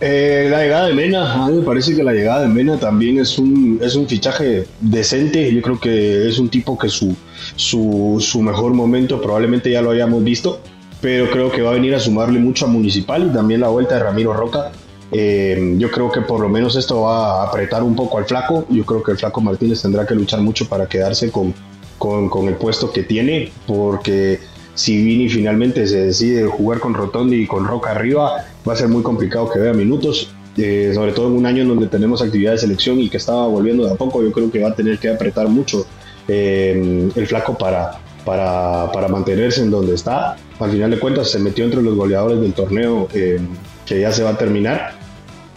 [0.00, 3.18] Eh, la llegada de Mena, a mí me parece que la llegada de Mena también
[3.18, 5.52] es un, es un fichaje decente.
[5.52, 7.14] Yo creo que es un tipo que su,
[7.56, 10.60] su, su mejor momento probablemente ya lo hayamos visto
[11.00, 13.94] pero creo que va a venir a sumarle mucho a Municipal y también la vuelta
[13.94, 14.70] de Ramiro Roca.
[15.12, 18.66] Eh, yo creo que por lo menos esto va a apretar un poco al flaco.
[18.68, 21.54] Yo creo que el flaco Martínez tendrá que luchar mucho para quedarse con,
[21.98, 24.40] con, el puesto que tiene, porque
[24.80, 28.88] si Vini finalmente se decide jugar con Rotondi y con Roca arriba, va a ser
[28.88, 30.32] muy complicado que vea minutos.
[30.56, 33.46] Eh, sobre todo en un año en donde tenemos actividad de selección y que estaba
[33.46, 35.86] volviendo de a poco, yo creo que va a tener que apretar mucho
[36.26, 40.36] eh, el flaco para, para, para, mantenerse en donde está.
[40.58, 43.38] Al final de cuentas se metió entre los goleadores del torneo eh,
[43.84, 44.94] que ya se va a terminar.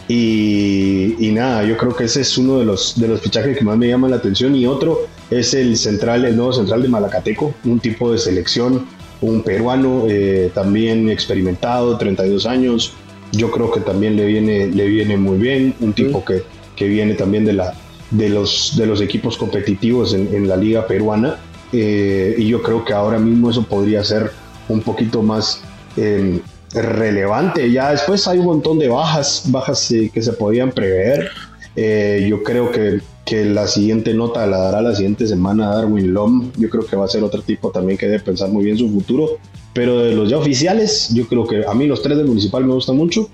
[0.06, 3.64] Y, y, nada, yo creo que ese es uno de los, de los fichajes que
[3.64, 4.54] más me llama la atención.
[4.54, 8.86] Y otro es el central, el nuevo central de Malacateco, un tipo de selección,
[9.20, 12.92] un peruano eh, también experimentado, 32 años.
[13.32, 16.42] Yo creo que también le viene, le viene muy bien, un tipo que,
[16.76, 17.74] que viene también de, la,
[18.10, 21.38] de, los, de los equipos competitivos en, en la liga peruana
[21.72, 24.30] eh, y yo creo que ahora mismo eso podría ser
[24.68, 25.62] un poquito más
[25.96, 26.40] em,
[26.72, 27.70] relevante.
[27.70, 31.30] Ya después hay un montón de bajas, bajas eh, que se podían prever.
[31.76, 36.52] Yo creo que, que, la siguiente nota la dará la siguiente semana Darwin Lom.
[36.56, 38.88] Yo creo que va a ser otro tipo también que debe pensar muy bien su
[38.90, 39.38] futuro.
[39.72, 42.74] Pero de los ya oficiales, yo creo que a mí los tres del municipal me
[42.74, 43.28] gustan mucho.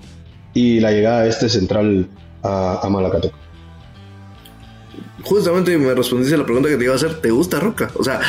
[0.53, 2.07] Y la llegada de este central
[2.41, 3.41] a, a Malacateco
[5.23, 7.91] justamente me respondiste a la pregunta que te iba a hacer, ¿te gusta Roca?
[7.97, 8.19] O sea,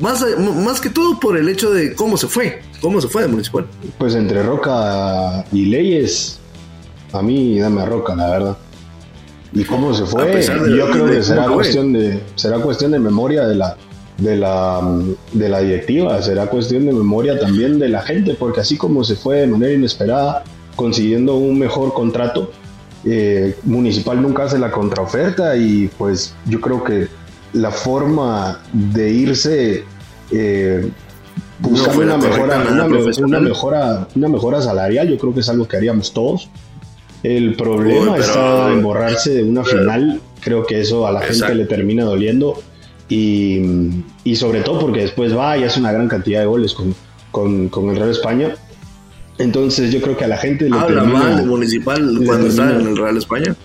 [0.00, 3.28] más, más que todo por el hecho de cómo se fue, cómo se fue de
[3.28, 3.66] municipal.
[3.98, 6.38] Pues entre Roca y Leyes,
[7.12, 8.58] a mí dame a Roca, la verdad.
[9.52, 13.54] Y cómo se fue, yo creo que será cuestión de será cuestión de memoria de
[13.54, 13.76] la
[14.18, 14.80] de la
[15.32, 19.14] de la directiva, será cuestión de memoria también de la gente, porque así como se
[19.14, 22.50] fue de manera inesperada consiguiendo un mejor contrato,
[23.04, 27.08] eh, Municipal nunca hace la contraoferta y pues yo creo que
[27.52, 29.84] la forma de irse
[30.30, 30.90] eh,
[31.60, 36.12] buscando una, mejora, una, mejora, una mejora salarial, yo creo que es algo que haríamos
[36.12, 36.48] todos.
[37.26, 40.20] El problema está en borrarse de una final.
[40.40, 42.62] Creo que eso a la gente le termina doliendo.
[43.08, 43.60] Y,
[44.22, 46.94] y, sobre todo porque después va y hace una gran cantidad de goles con,
[47.32, 48.54] con, con el Real España.
[49.38, 52.96] Entonces yo creo que a la gente le Habla mal municipal cuando está en el
[52.96, 53.56] Real España.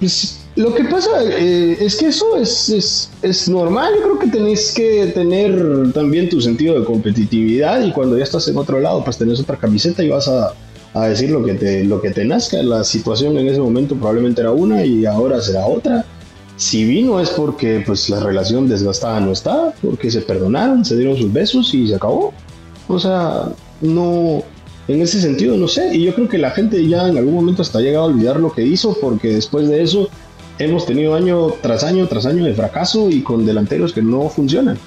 [0.00, 3.92] Pues lo que pasa eh, es que eso es, es, es, normal.
[3.96, 8.48] Yo creo que tenés que tener también tu sentido de competitividad y cuando ya estás
[8.48, 10.54] en otro lado, pues tenés otra camiseta y vas a,
[10.96, 12.62] a decir lo que, te, lo que te nazca.
[12.62, 16.04] La situación en ese momento probablemente era una y ahora será otra.
[16.56, 21.16] Si vino es porque pues la relación desgastada no está, porque se perdonaron, se dieron
[21.16, 22.32] sus besos y se acabó.
[22.88, 23.48] O sea,
[23.82, 24.42] no,
[24.88, 27.60] en ese sentido, no sé, y yo creo que la gente ya en algún momento
[27.60, 30.08] hasta ha llegado a olvidar lo que hizo, porque después de eso
[30.58, 34.78] hemos tenido año tras año tras año de fracaso y con delanteros que no funcionan.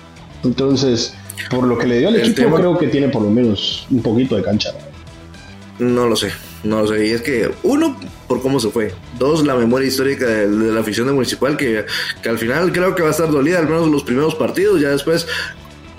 [0.44, 1.14] Entonces,
[1.52, 4.36] por lo que le dio al equipo, creo que tiene por lo menos un poquito
[4.36, 4.74] de cancha.
[5.80, 6.32] No lo sé,
[6.64, 7.08] no lo sé.
[7.08, 8.94] Y es que, uno, por cómo se fue.
[9.18, 11.86] Dos, la memoria histórica de, la afición de Municipal, que,
[12.22, 14.82] que, al final creo que va a estar dolida, al menos los primeros partidos.
[14.82, 15.26] Ya después,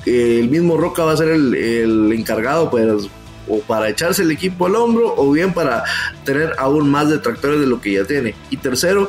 [0.06, 3.08] eh, el mismo Roca va a ser el, encargado, pues
[3.48, 5.82] o para echarse el equipo al hombro o bien para
[6.24, 8.34] tener aún más detractores de lo que ya tiene.
[8.50, 9.08] Y tercero,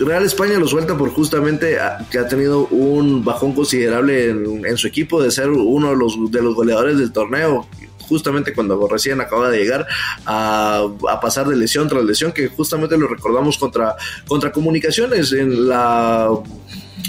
[0.00, 1.76] Real España lo suelta por justamente
[2.10, 6.42] que ha tenido un bajón considerable en, su equipo de ser uno de los, de
[6.42, 7.68] los goleadores del torneo
[8.08, 9.86] justamente cuando recién acaba de llegar
[10.26, 15.68] a, a, pasar de lesión tras lesión, que justamente lo recordamos contra, contra comunicaciones en
[15.68, 16.30] la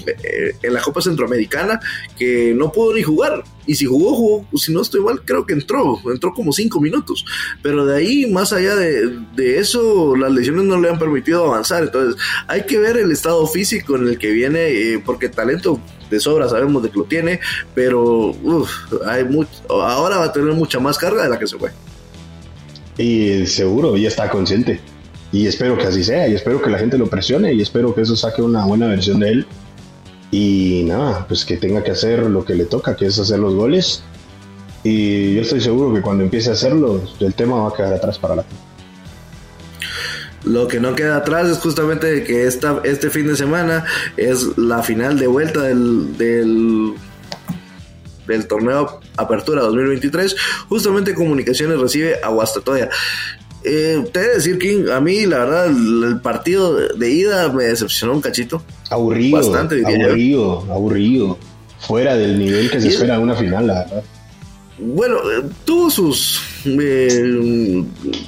[0.06, 1.80] eh, en la Copa Centroamericana
[2.17, 3.43] que no pudo ni jugar.
[3.65, 7.25] Y si jugó, jugó, si no estoy mal, creo que entró, entró como cinco minutos.
[7.62, 11.84] Pero de ahí, más allá de, eso, las lesiones no le han permitido avanzar.
[11.84, 16.19] Entonces, hay que ver el estado físico en el que viene, eh, porque talento de
[16.19, 17.39] sobra sabemos de que lo tiene,
[17.75, 18.34] pero
[19.06, 21.71] hay mucho, ahora va a tener mucha más carga de la que se fue.
[22.97, 24.80] Y seguro, ya está consciente.
[25.32, 28.02] Y espero que así sea, y espero que la gente lo presione, y espero que
[28.02, 29.47] eso saque una buena versión de él
[30.31, 33.55] y nada, pues que tenga que hacer lo que le toca, que es hacer los
[33.55, 34.03] goles.
[34.83, 38.17] Y yo estoy seguro que cuando empiece a hacerlo, el tema va a quedar atrás
[38.17, 38.45] para la
[40.45, 44.81] lo que no queda atrás es justamente que esta, este fin de semana es la
[44.81, 46.93] final de vuelta del, del,
[48.25, 50.35] del torneo Apertura 2023.
[50.69, 52.89] Justamente Comunicaciones recibe a Guastatoya.
[53.63, 57.65] Eh, te voy a decir, King, a mí la verdad el, partido de ida me
[57.65, 58.62] decepcionó un cachito.
[58.89, 59.38] Aburrido.
[59.38, 61.38] Bastante, aburrido, aburrido.
[61.80, 64.04] Fuera del nivel que se espera en una final, la verdad.
[64.78, 66.41] Bueno, eh, tuvo sus.
[66.65, 67.84] Eh,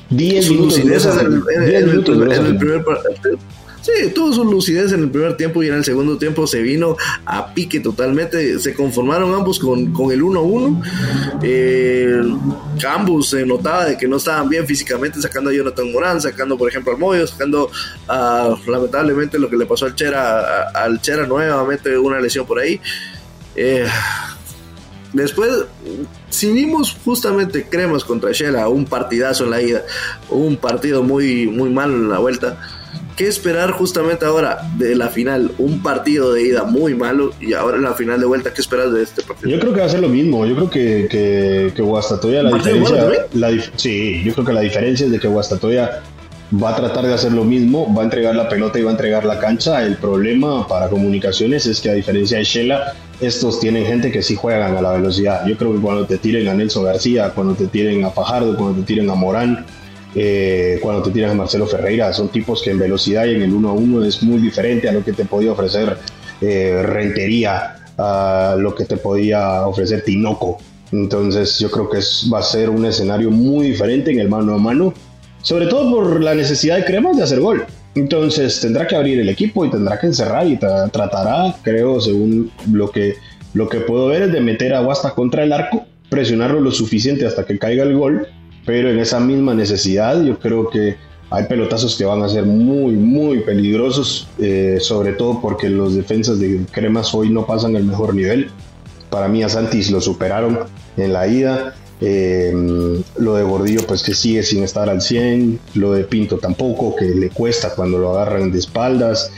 [0.09, 0.77] 10 minutos.
[0.79, 3.37] en, el, primer partido
[3.81, 6.97] Sí, tuvo su lucidez en el primer tiempo y en el segundo tiempo se vino
[7.25, 8.59] a pique totalmente.
[8.59, 11.39] Se conformaron ambos con, con el 1-1.
[11.41, 12.21] Eh,
[12.87, 16.69] ambos se notaba de que no estaban bien físicamente, sacando a Jonathan Morán, sacando por
[16.69, 17.71] ejemplo al Moyo, sacando
[18.67, 22.79] lamentablemente lo que le pasó al Chera, al Chera nuevamente una lesión por ahí.
[23.55, 23.87] Eh,
[25.11, 25.49] después,
[26.29, 29.81] si vimos justamente Cremas contra Shela, un partidazo en la ida,
[30.29, 32.59] un partido muy, muy malo en la vuelta
[33.21, 35.51] ¿Qué esperar justamente ahora de la final?
[35.59, 38.91] Un partido de ida muy malo y ahora en la final de vuelta, ¿qué esperas
[38.91, 39.51] de este partido?
[39.51, 40.43] Yo creo que va a ser lo mismo.
[40.47, 43.27] Yo creo que, que, que Guastatoya, la diferencia.
[43.33, 46.01] La, sí, yo creo que la diferencia es de que Guastatoya
[46.51, 48.93] va a tratar de hacer lo mismo, va a entregar la pelota y va a
[48.93, 49.85] entregar la cancha.
[49.85, 54.33] El problema para comunicaciones es que a diferencia de Shela, estos tienen gente que sí
[54.33, 55.45] juegan a la velocidad.
[55.45, 58.79] Yo creo que cuando te tiren a Nelson García, cuando te tiren a Fajardo, cuando
[58.79, 59.63] te tiren a Morán,
[60.15, 62.13] eh, cuando te tiras a Marcelo Ferreira.
[62.13, 64.91] Son tipos que en velocidad y en el 1 a 1 es muy diferente a
[64.91, 65.97] lo que te podía ofrecer
[66.41, 70.57] eh, Rentería, a lo que te podía ofrecer Tinoco.
[70.91, 71.99] Entonces yo creo que
[72.33, 74.93] va a ser un escenario muy diferente en el mano a mano,
[75.41, 77.65] sobre todo por la necesidad de Cremas de hacer gol.
[77.95, 82.89] Entonces tendrá que abrir el equipo y tendrá que encerrar y tratará, creo, según lo
[82.89, 83.15] que,
[83.53, 87.25] lo que puedo ver, es de meter a Guasta contra el arco, presionarlo lo suficiente
[87.25, 88.27] hasta que caiga el gol,
[88.65, 90.95] pero en esa misma necesidad yo creo que
[91.31, 96.39] hay pelotazos que van a ser muy, muy peligrosos, eh, sobre todo porque los defensas
[96.39, 98.49] de Cremas hoy no pasan el mejor nivel.
[99.09, 100.59] Para mí a Santis lo superaron
[100.97, 101.73] en la ida.
[102.01, 102.51] Eh,
[103.17, 105.57] lo de Gordillo, pues que sigue sin estar al 100.
[105.75, 109.31] Lo de Pinto tampoco, que le cuesta cuando lo agarran de espaldas.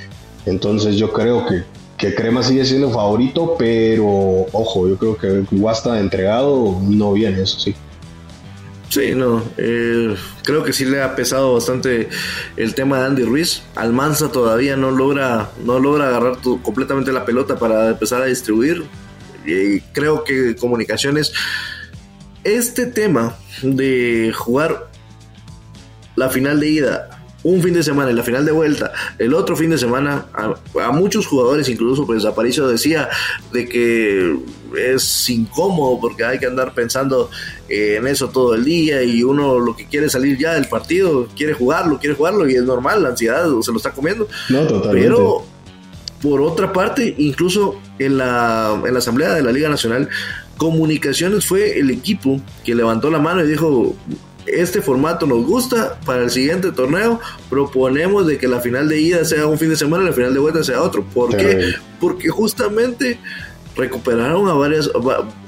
[0.48, 1.62] Entonces yo creo que,
[1.98, 7.60] que Crema sigue siendo favorito, pero ojo, yo creo que Guasta entregado no viene, eso
[7.60, 7.76] sí.
[8.94, 12.10] Sí, no, eh, creo que sí le ha pesado bastante
[12.58, 13.64] el tema de Andy Ruiz.
[13.74, 18.84] Almanza todavía no logra, no logra agarrar completamente la pelota para empezar a distribuir.
[19.48, 21.34] Y creo que comunicaciones
[22.44, 24.92] este tema de jugar
[26.16, 29.56] la final de ida un fin de semana y la final de vuelta, el otro
[29.56, 33.10] fin de semana, a, muchos jugadores, incluso pues Aparicio decía
[33.52, 34.36] de que
[34.78, 37.30] es incómodo porque hay que andar pensando
[37.70, 41.54] en eso todo el día y uno lo que quiere salir ya del partido, quiere
[41.54, 44.28] jugarlo, quiere jugarlo y es normal, la ansiedad se lo está comiendo.
[44.50, 45.02] No, totalmente.
[45.02, 45.46] Pero
[46.22, 50.10] por otra parte, incluso en la, en la Asamblea de la Liga Nacional,
[50.58, 53.96] Comunicaciones fue el equipo que levantó la mano y dijo,
[54.46, 57.20] este formato nos gusta, para el siguiente torneo
[57.50, 60.34] proponemos de que la final de ida sea un fin de semana y la final
[60.34, 61.04] de vuelta sea otro.
[61.04, 61.74] ¿Por qué?
[62.00, 63.20] Porque justamente
[63.76, 64.90] recuperaron a varias,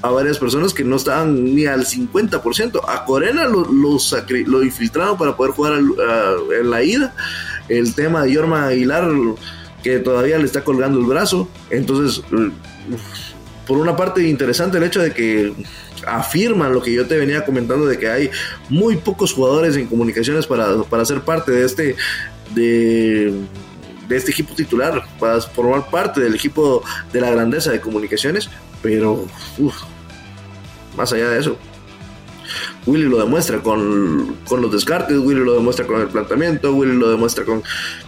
[0.02, 2.80] a varias personas que no estaban ni al 50%.
[2.88, 7.14] A Corena lo, lo, infiltraron para poder jugar en la ida.
[7.68, 9.08] El tema de Yorma Aguilar,
[9.82, 11.48] que todavía le está colgando el brazo.
[11.70, 12.22] Entonces,
[13.66, 15.52] por una parte interesante el hecho de que
[16.06, 18.30] afirman lo que yo te venía comentando de que hay
[18.68, 21.96] muy pocos jugadores en comunicaciones para, para ser parte de este
[22.54, 23.34] de,
[24.08, 26.82] este equipo titular, para formar parte del equipo
[27.12, 28.48] de la grandeza de comunicaciones,
[28.82, 29.26] pero
[30.96, 31.58] más allá de eso,
[32.86, 37.10] Willy lo demuestra con, con, los descartes, Willy lo demuestra con el planteamiento, Willy lo
[37.10, 37.62] demuestra con,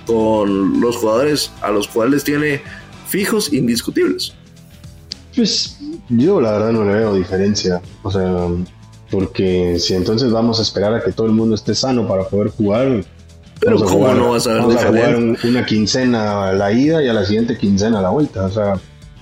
[0.06, 2.62] con los jugadores a los cuales tiene
[3.08, 4.34] fijos indiscutibles.
[5.34, 5.77] Pues
[6.08, 7.80] yo la verdad no le veo diferencia.
[8.02, 8.48] O sea,
[9.10, 12.48] porque si entonces vamos a esperar a que todo el mundo esté sano para poder
[12.50, 13.04] jugar.
[13.60, 17.08] Pero ¿cómo no vas a ver vamos a jugar una quincena a la ida y
[17.08, 18.44] a la siguiente quincena a la vuelta.
[18.44, 18.74] O sea,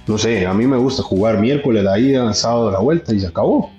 [0.07, 3.27] no sé, a mí me gusta jugar miércoles la ida, sábado la vuelta y se
[3.27, 3.71] acabó.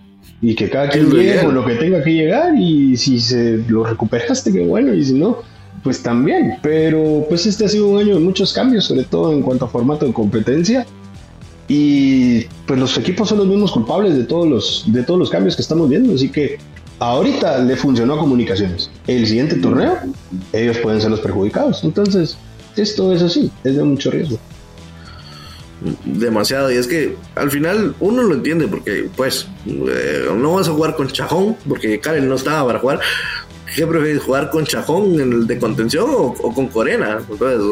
[0.41, 3.83] Y que cada quien llegue con lo que tenga que llegar y si se lo
[3.83, 5.37] recuperaste, qué bueno, y si no,
[5.83, 6.57] pues también.
[6.61, 9.67] Pero pues este ha sido un año de muchos cambios, sobre todo en cuanto a
[9.67, 10.85] formato de competencia.
[11.67, 15.55] Y pues los equipos son los mismos culpables de todos los, de todos los cambios
[15.55, 16.13] que estamos viendo.
[16.13, 16.57] Así que
[16.99, 18.89] ahorita le funcionó a comunicaciones.
[19.05, 19.97] El siguiente torneo,
[20.53, 21.83] ellos pueden ser los perjudicados.
[21.83, 22.37] Entonces,
[22.75, 24.39] esto es así, es de mucho riesgo.
[26.05, 30.71] Demasiado, y es que al final uno lo entiende porque pues eh, no vas a
[30.71, 32.99] jugar con Chajón porque Karen no estaba para jugar,
[33.75, 37.19] ¿qué prefieres jugar con Chajón en el de contención o, con Corena?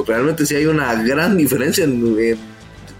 [0.05, 2.37] realmente sí hay una gran diferencia en,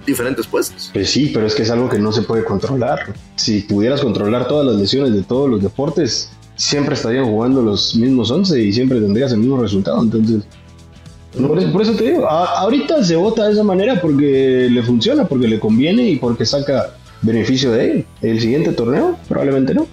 [0.05, 0.89] diferentes puestos.
[0.93, 3.13] Pues sí, pero es que es algo que no se puede controlar.
[3.35, 8.31] Si pudieras controlar todas las lesiones de todos los deportes, siempre estarían jugando los mismos
[8.31, 10.01] 11 y siempre tendrías el mismo resultado.
[10.01, 10.43] Entonces,
[11.71, 15.59] por, eso, te digo, ahorita se vota de esa manera porque le funciona, porque le
[15.59, 18.05] conviene y porque saca beneficio de él.
[18.21, 19.85] El siguiente torneo, probablemente no.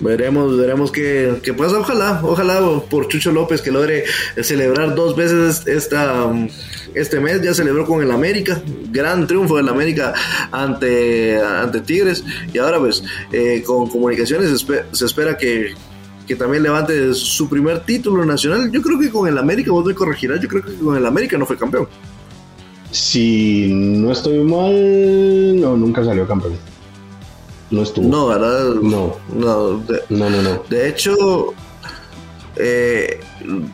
[0.00, 4.04] Veremos, veremos que, que pues ojalá, ojalá por Chucho López que logre
[4.42, 6.32] celebrar dos veces esta,
[6.94, 10.14] este mes, ya celebró con el América, gran triunfo del América
[10.50, 15.74] ante, ante Tigres y ahora pues eh, con comunicaciones se espera que,
[16.30, 18.70] que también levante su primer título nacional.
[18.70, 21.36] Yo creo que con el América, vos me corregirás, yo creo que con el América
[21.36, 21.88] no fue campeón.
[22.92, 26.69] Si no estoy mal, no, nunca salió campeón.
[27.70, 28.08] No estuvo.
[28.08, 28.74] No, ¿verdad?
[28.82, 29.16] No.
[29.34, 31.54] No, de, no, no, De hecho,
[32.56, 33.20] eh,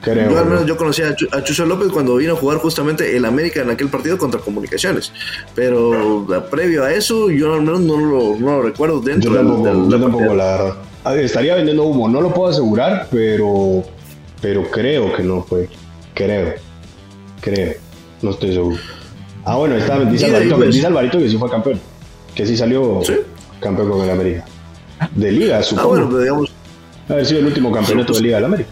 [0.01, 3.25] Creo, yo al menos yo conocía a, Chucho López cuando vino a jugar justamente el
[3.25, 5.13] América en aquel partido contra Comunicaciones.
[5.55, 9.67] Pero previo a eso, yo al menos no lo, no lo recuerdo dentro yo tampoco,
[9.67, 10.77] del, yo tampoco la verdad.
[11.19, 13.85] Estaría vendiendo humo, no lo puedo asegurar, pero,
[14.41, 15.69] pero creo que no fue.
[16.15, 16.55] Creo.
[17.41, 17.75] Creo.
[18.23, 18.77] No estoy seguro.
[19.45, 21.81] Ah, bueno, está, dice, Alvarito, pues, dice Alvarito que sí fue campeón.
[22.35, 23.01] Que sí salió.
[23.05, 23.15] ¿Sí?
[23.61, 24.45] Campeón con el América.
[25.15, 25.83] De liga, supongo.
[25.89, 26.51] Ah, bueno, pero digamos.
[27.09, 28.69] Ha sido el último campeonato de Liga del América.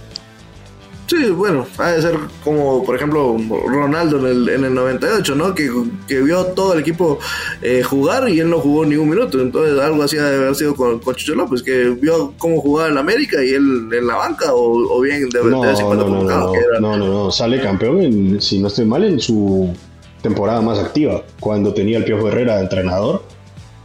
[1.06, 5.54] Sí, bueno, ha de ser como, por ejemplo, Ronaldo en el, en el 98, ¿no?
[5.54, 5.70] Que,
[6.08, 7.18] que vio todo el equipo
[7.60, 9.38] eh, jugar y él no jugó ni un minuto.
[9.38, 12.88] Entonces, algo así ha de haber sido con, con Chucho López, que vio cómo jugaba
[12.88, 15.86] en América y él en la banca, o, o bien de, No, de vez en
[15.86, 17.30] cuando no, no, convocado, no, que era- no, no, no.
[17.30, 19.72] Sale campeón, en- si no estoy mal, en su
[20.22, 23.22] temporada más activa, cuando tenía el Piojo Herrera de entrenador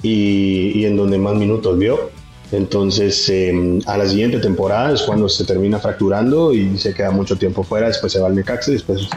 [0.02, 2.10] y, y en donde más minutos vio.
[2.52, 7.38] Entonces, eh, a la siguiente temporada es cuando se termina fracturando y se queda mucho
[7.38, 7.88] tiempo fuera.
[7.88, 9.08] Después se va al Necaxa y después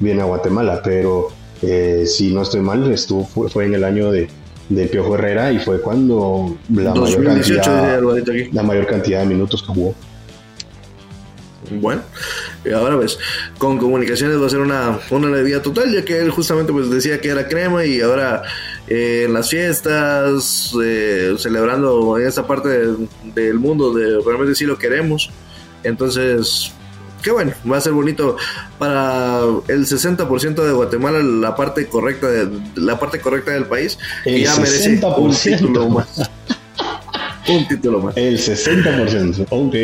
[0.00, 0.80] viene a Guatemala.
[0.82, 1.28] Pero
[1.62, 4.28] eh, si no estoy mal, estuvo, fue, fue en el año de,
[4.70, 9.26] de Piojo Herrera y fue cuando la mayor, 2018 dice cantidad, la mayor cantidad de
[9.26, 9.94] minutos que jugó.
[11.70, 12.00] Bueno,
[12.72, 13.18] ahora pues
[13.58, 17.20] con comunicaciones va a ser una, una alegría total, ya que él justamente pues decía
[17.20, 18.42] que era crema y ahora
[18.86, 24.64] eh, en las fiestas, eh, celebrando en esta parte de- del mundo de realmente sí
[24.64, 25.30] lo queremos.
[25.84, 26.72] Entonces,
[27.22, 28.36] qué bueno, va a ser bonito
[28.78, 34.42] para el 60% de Guatemala, la parte correcta de, la parte correcta del país, El
[34.42, 35.00] ya merece un
[35.32, 35.42] 60%.
[35.58, 36.30] título más.
[37.48, 38.16] un título más.
[38.16, 39.74] El 60%, ok.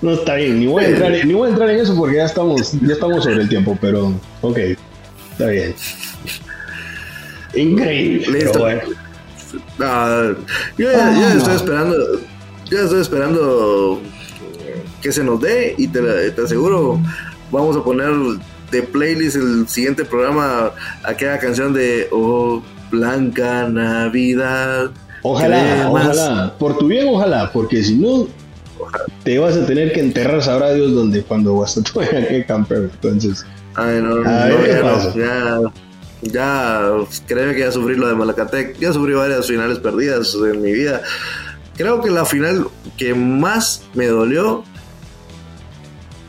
[0.00, 2.24] No está bien, ni voy, a entrar, ni voy a entrar en eso porque ya
[2.26, 4.58] estamos, ya estamos sobre el tiempo, pero ok,
[5.32, 5.74] está bien.
[7.54, 8.26] Increíble.
[8.40, 8.58] Listo.
[8.60, 8.80] bueno.
[9.80, 10.32] Ah,
[10.76, 11.34] yo ya, Ah.
[11.36, 11.96] estoy esperando,
[12.70, 14.00] ya estoy esperando
[15.00, 17.00] que se nos dé y te, te aseguro,
[17.50, 18.10] vamos a poner
[18.70, 20.72] de playlist el siguiente programa
[21.02, 24.90] aquella canción de Oh Blanca Navidad.
[25.22, 25.86] Ojalá, Cremas.
[25.90, 26.54] ojalá.
[26.58, 28.28] Por tu bien, ojalá, porque si no,
[29.24, 32.90] te vas a tener que enterrar, sabrá Dios, donde cuando Guastatoya que campeón.
[32.94, 35.72] Entonces, Ay, no, A no, ver ya, no, ya,
[36.22, 36.90] ya,
[37.26, 41.02] créeme que ya sufrí lo de Malacatec, ya sufrí varias finales perdidas en mi vida.
[41.76, 42.66] Creo que la final
[42.96, 44.64] que más me dolió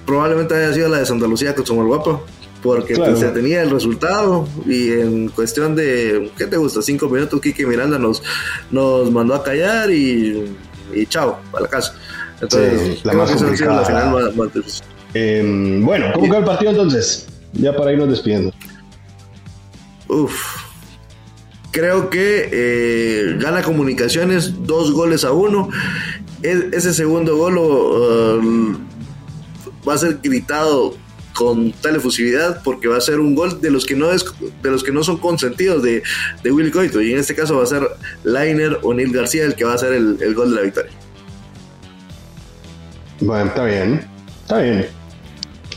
[0.06, 2.24] probablemente haya sido la de Santa Lucía con Guapo,
[2.62, 3.12] porque Claro.
[3.14, 6.82] pues, se tenía el resultado y en cuestión de, ¿qué te gusta?
[6.82, 8.22] Cinco minutos, Kike Miranda nos,
[8.72, 10.56] nos mandó a callar y,
[10.93, 11.95] y chao, a la casa.
[12.42, 13.86] Entonces, Sí, la creo más que esa ha sido la complicada.
[13.86, 14.84] final más- más difícil.
[15.14, 17.28] eh, bueno, ¿cómo quedó el partido entonces?
[17.54, 18.54] Ya para irnos despidiendo.
[20.08, 20.34] Uf.
[21.72, 25.70] Creo que eh, gana comunicaciones dos goles a uno.
[26.42, 28.78] Ese segundo gol eh,
[29.88, 30.96] va a ser gritado
[31.34, 34.26] con tal efusividad porque va a ser un gol de los que no es
[34.64, 36.02] de los que no son consentidos de,
[36.44, 37.88] de Willy Coito y en este caso va a ser
[38.24, 40.92] Lainer o Neil García el que va a hacer el, el gol de la victoria.
[43.22, 44.07] Bueno, está bien,
[44.41, 44.88] está bien.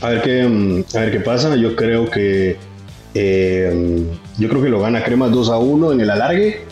[0.01, 1.55] A ver qué, mm, a ver qué pasa.
[1.55, 2.57] Yo creo que
[3.13, 4.05] eh,
[4.37, 6.65] yo creo que lo gana Cremas 2 a 1 en el alargue.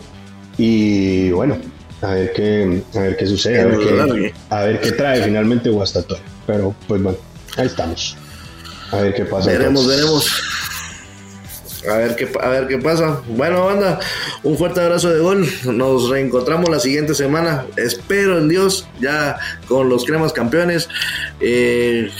[0.58, 1.56] Y bueno,
[2.02, 5.70] a ver qué, a ver qué sucede, a ver qué, a ver qué trae finalmente
[5.70, 6.22] Guastatoya.
[6.46, 7.18] Pero pues bueno,
[7.56, 8.16] ahí estamos.
[8.90, 9.50] A ver qué pasa.
[9.50, 10.00] Veremos, entonces.
[10.00, 10.51] veremos.
[11.90, 13.20] A ver qué a ver qué pasa.
[13.28, 13.98] Bueno, banda,
[14.42, 15.46] un fuerte abrazo de gol.
[15.64, 17.66] Nos reencontramos la siguiente semana.
[17.76, 20.88] Espero en Dios, ya con los cremas campeones.
[21.40, 22.10] Eh,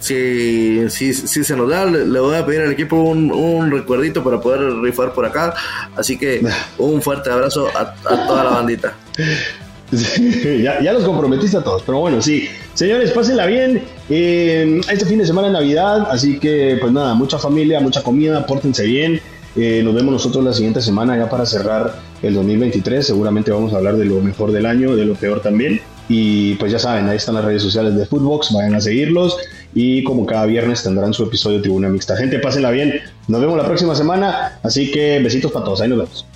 [0.00, 4.22] si, si, si se nos da, le, voy a pedir al equipo un, un recuerdito
[4.22, 5.54] para poder rifar por acá.
[5.96, 6.42] Así que
[6.78, 8.94] un fuerte abrazo a, a toda la bandita.
[9.92, 12.48] Sí, ya, ya los comprometiste a todos, pero bueno, sí.
[12.74, 13.82] Señores, pásenla bien.
[14.10, 18.46] Eh, este fin de semana es Navidad, así que pues nada, mucha familia, mucha comida,
[18.46, 19.20] pórtense bien.
[19.56, 23.06] Eh, nos vemos nosotros la siguiente semana ya para cerrar el 2023.
[23.06, 25.80] Seguramente vamos a hablar de lo mejor del año, de lo peor también.
[26.08, 29.36] Y pues ya saben, ahí están las redes sociales de Footbox, vayan a seguirlos.
[29.74, 32.16] Y como cada viernes tendrán su episodio de Tribuna Mixta.
[32.16, 33.00] Gente, pásenla bien.
[33.26, 34.58] Nos vemos la próxima semana.
[34.62, 35.80] Así que besitos para todos.
[35.80, 36.26] Ahí nos vemos.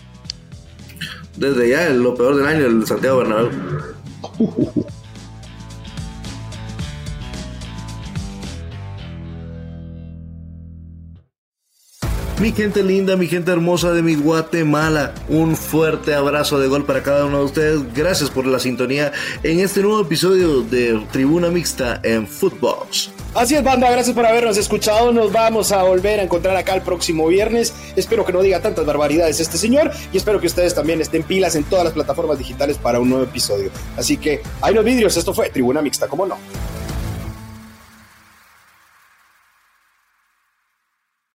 [1.37, 3.51] Desde ya, lo peor del año, el Santiago Bernabéu.
[12.43, 17.01] Mi gente linda, mi gente hermosa de mi Guatemala, un fuerte abrazo de gol para
[17.01, 17.95] cada uno de ustedes.
[17.95, 19.13] Gracias por la sintonía
[19.45, 23.13] en este nuevo episodio de Tribuna Mixta en Footbox.
[23.37, 25.13] Así es, banda, gracias por habernos escuchado.
[25.13, 27.73] Nos vamos a volver a encontrar acá el próximo viernes.
[27.95, 31.55] Espero que no diga tantas barbaridades este señor y espero que ustedes también estén pilas
[31.55, 33.71] en todas las plataformas digitales para un nuevo episodio.
[33.97, 36.39] Así que, hay los vidrios, esto fue Tribuna Mixta, ¿cómo no?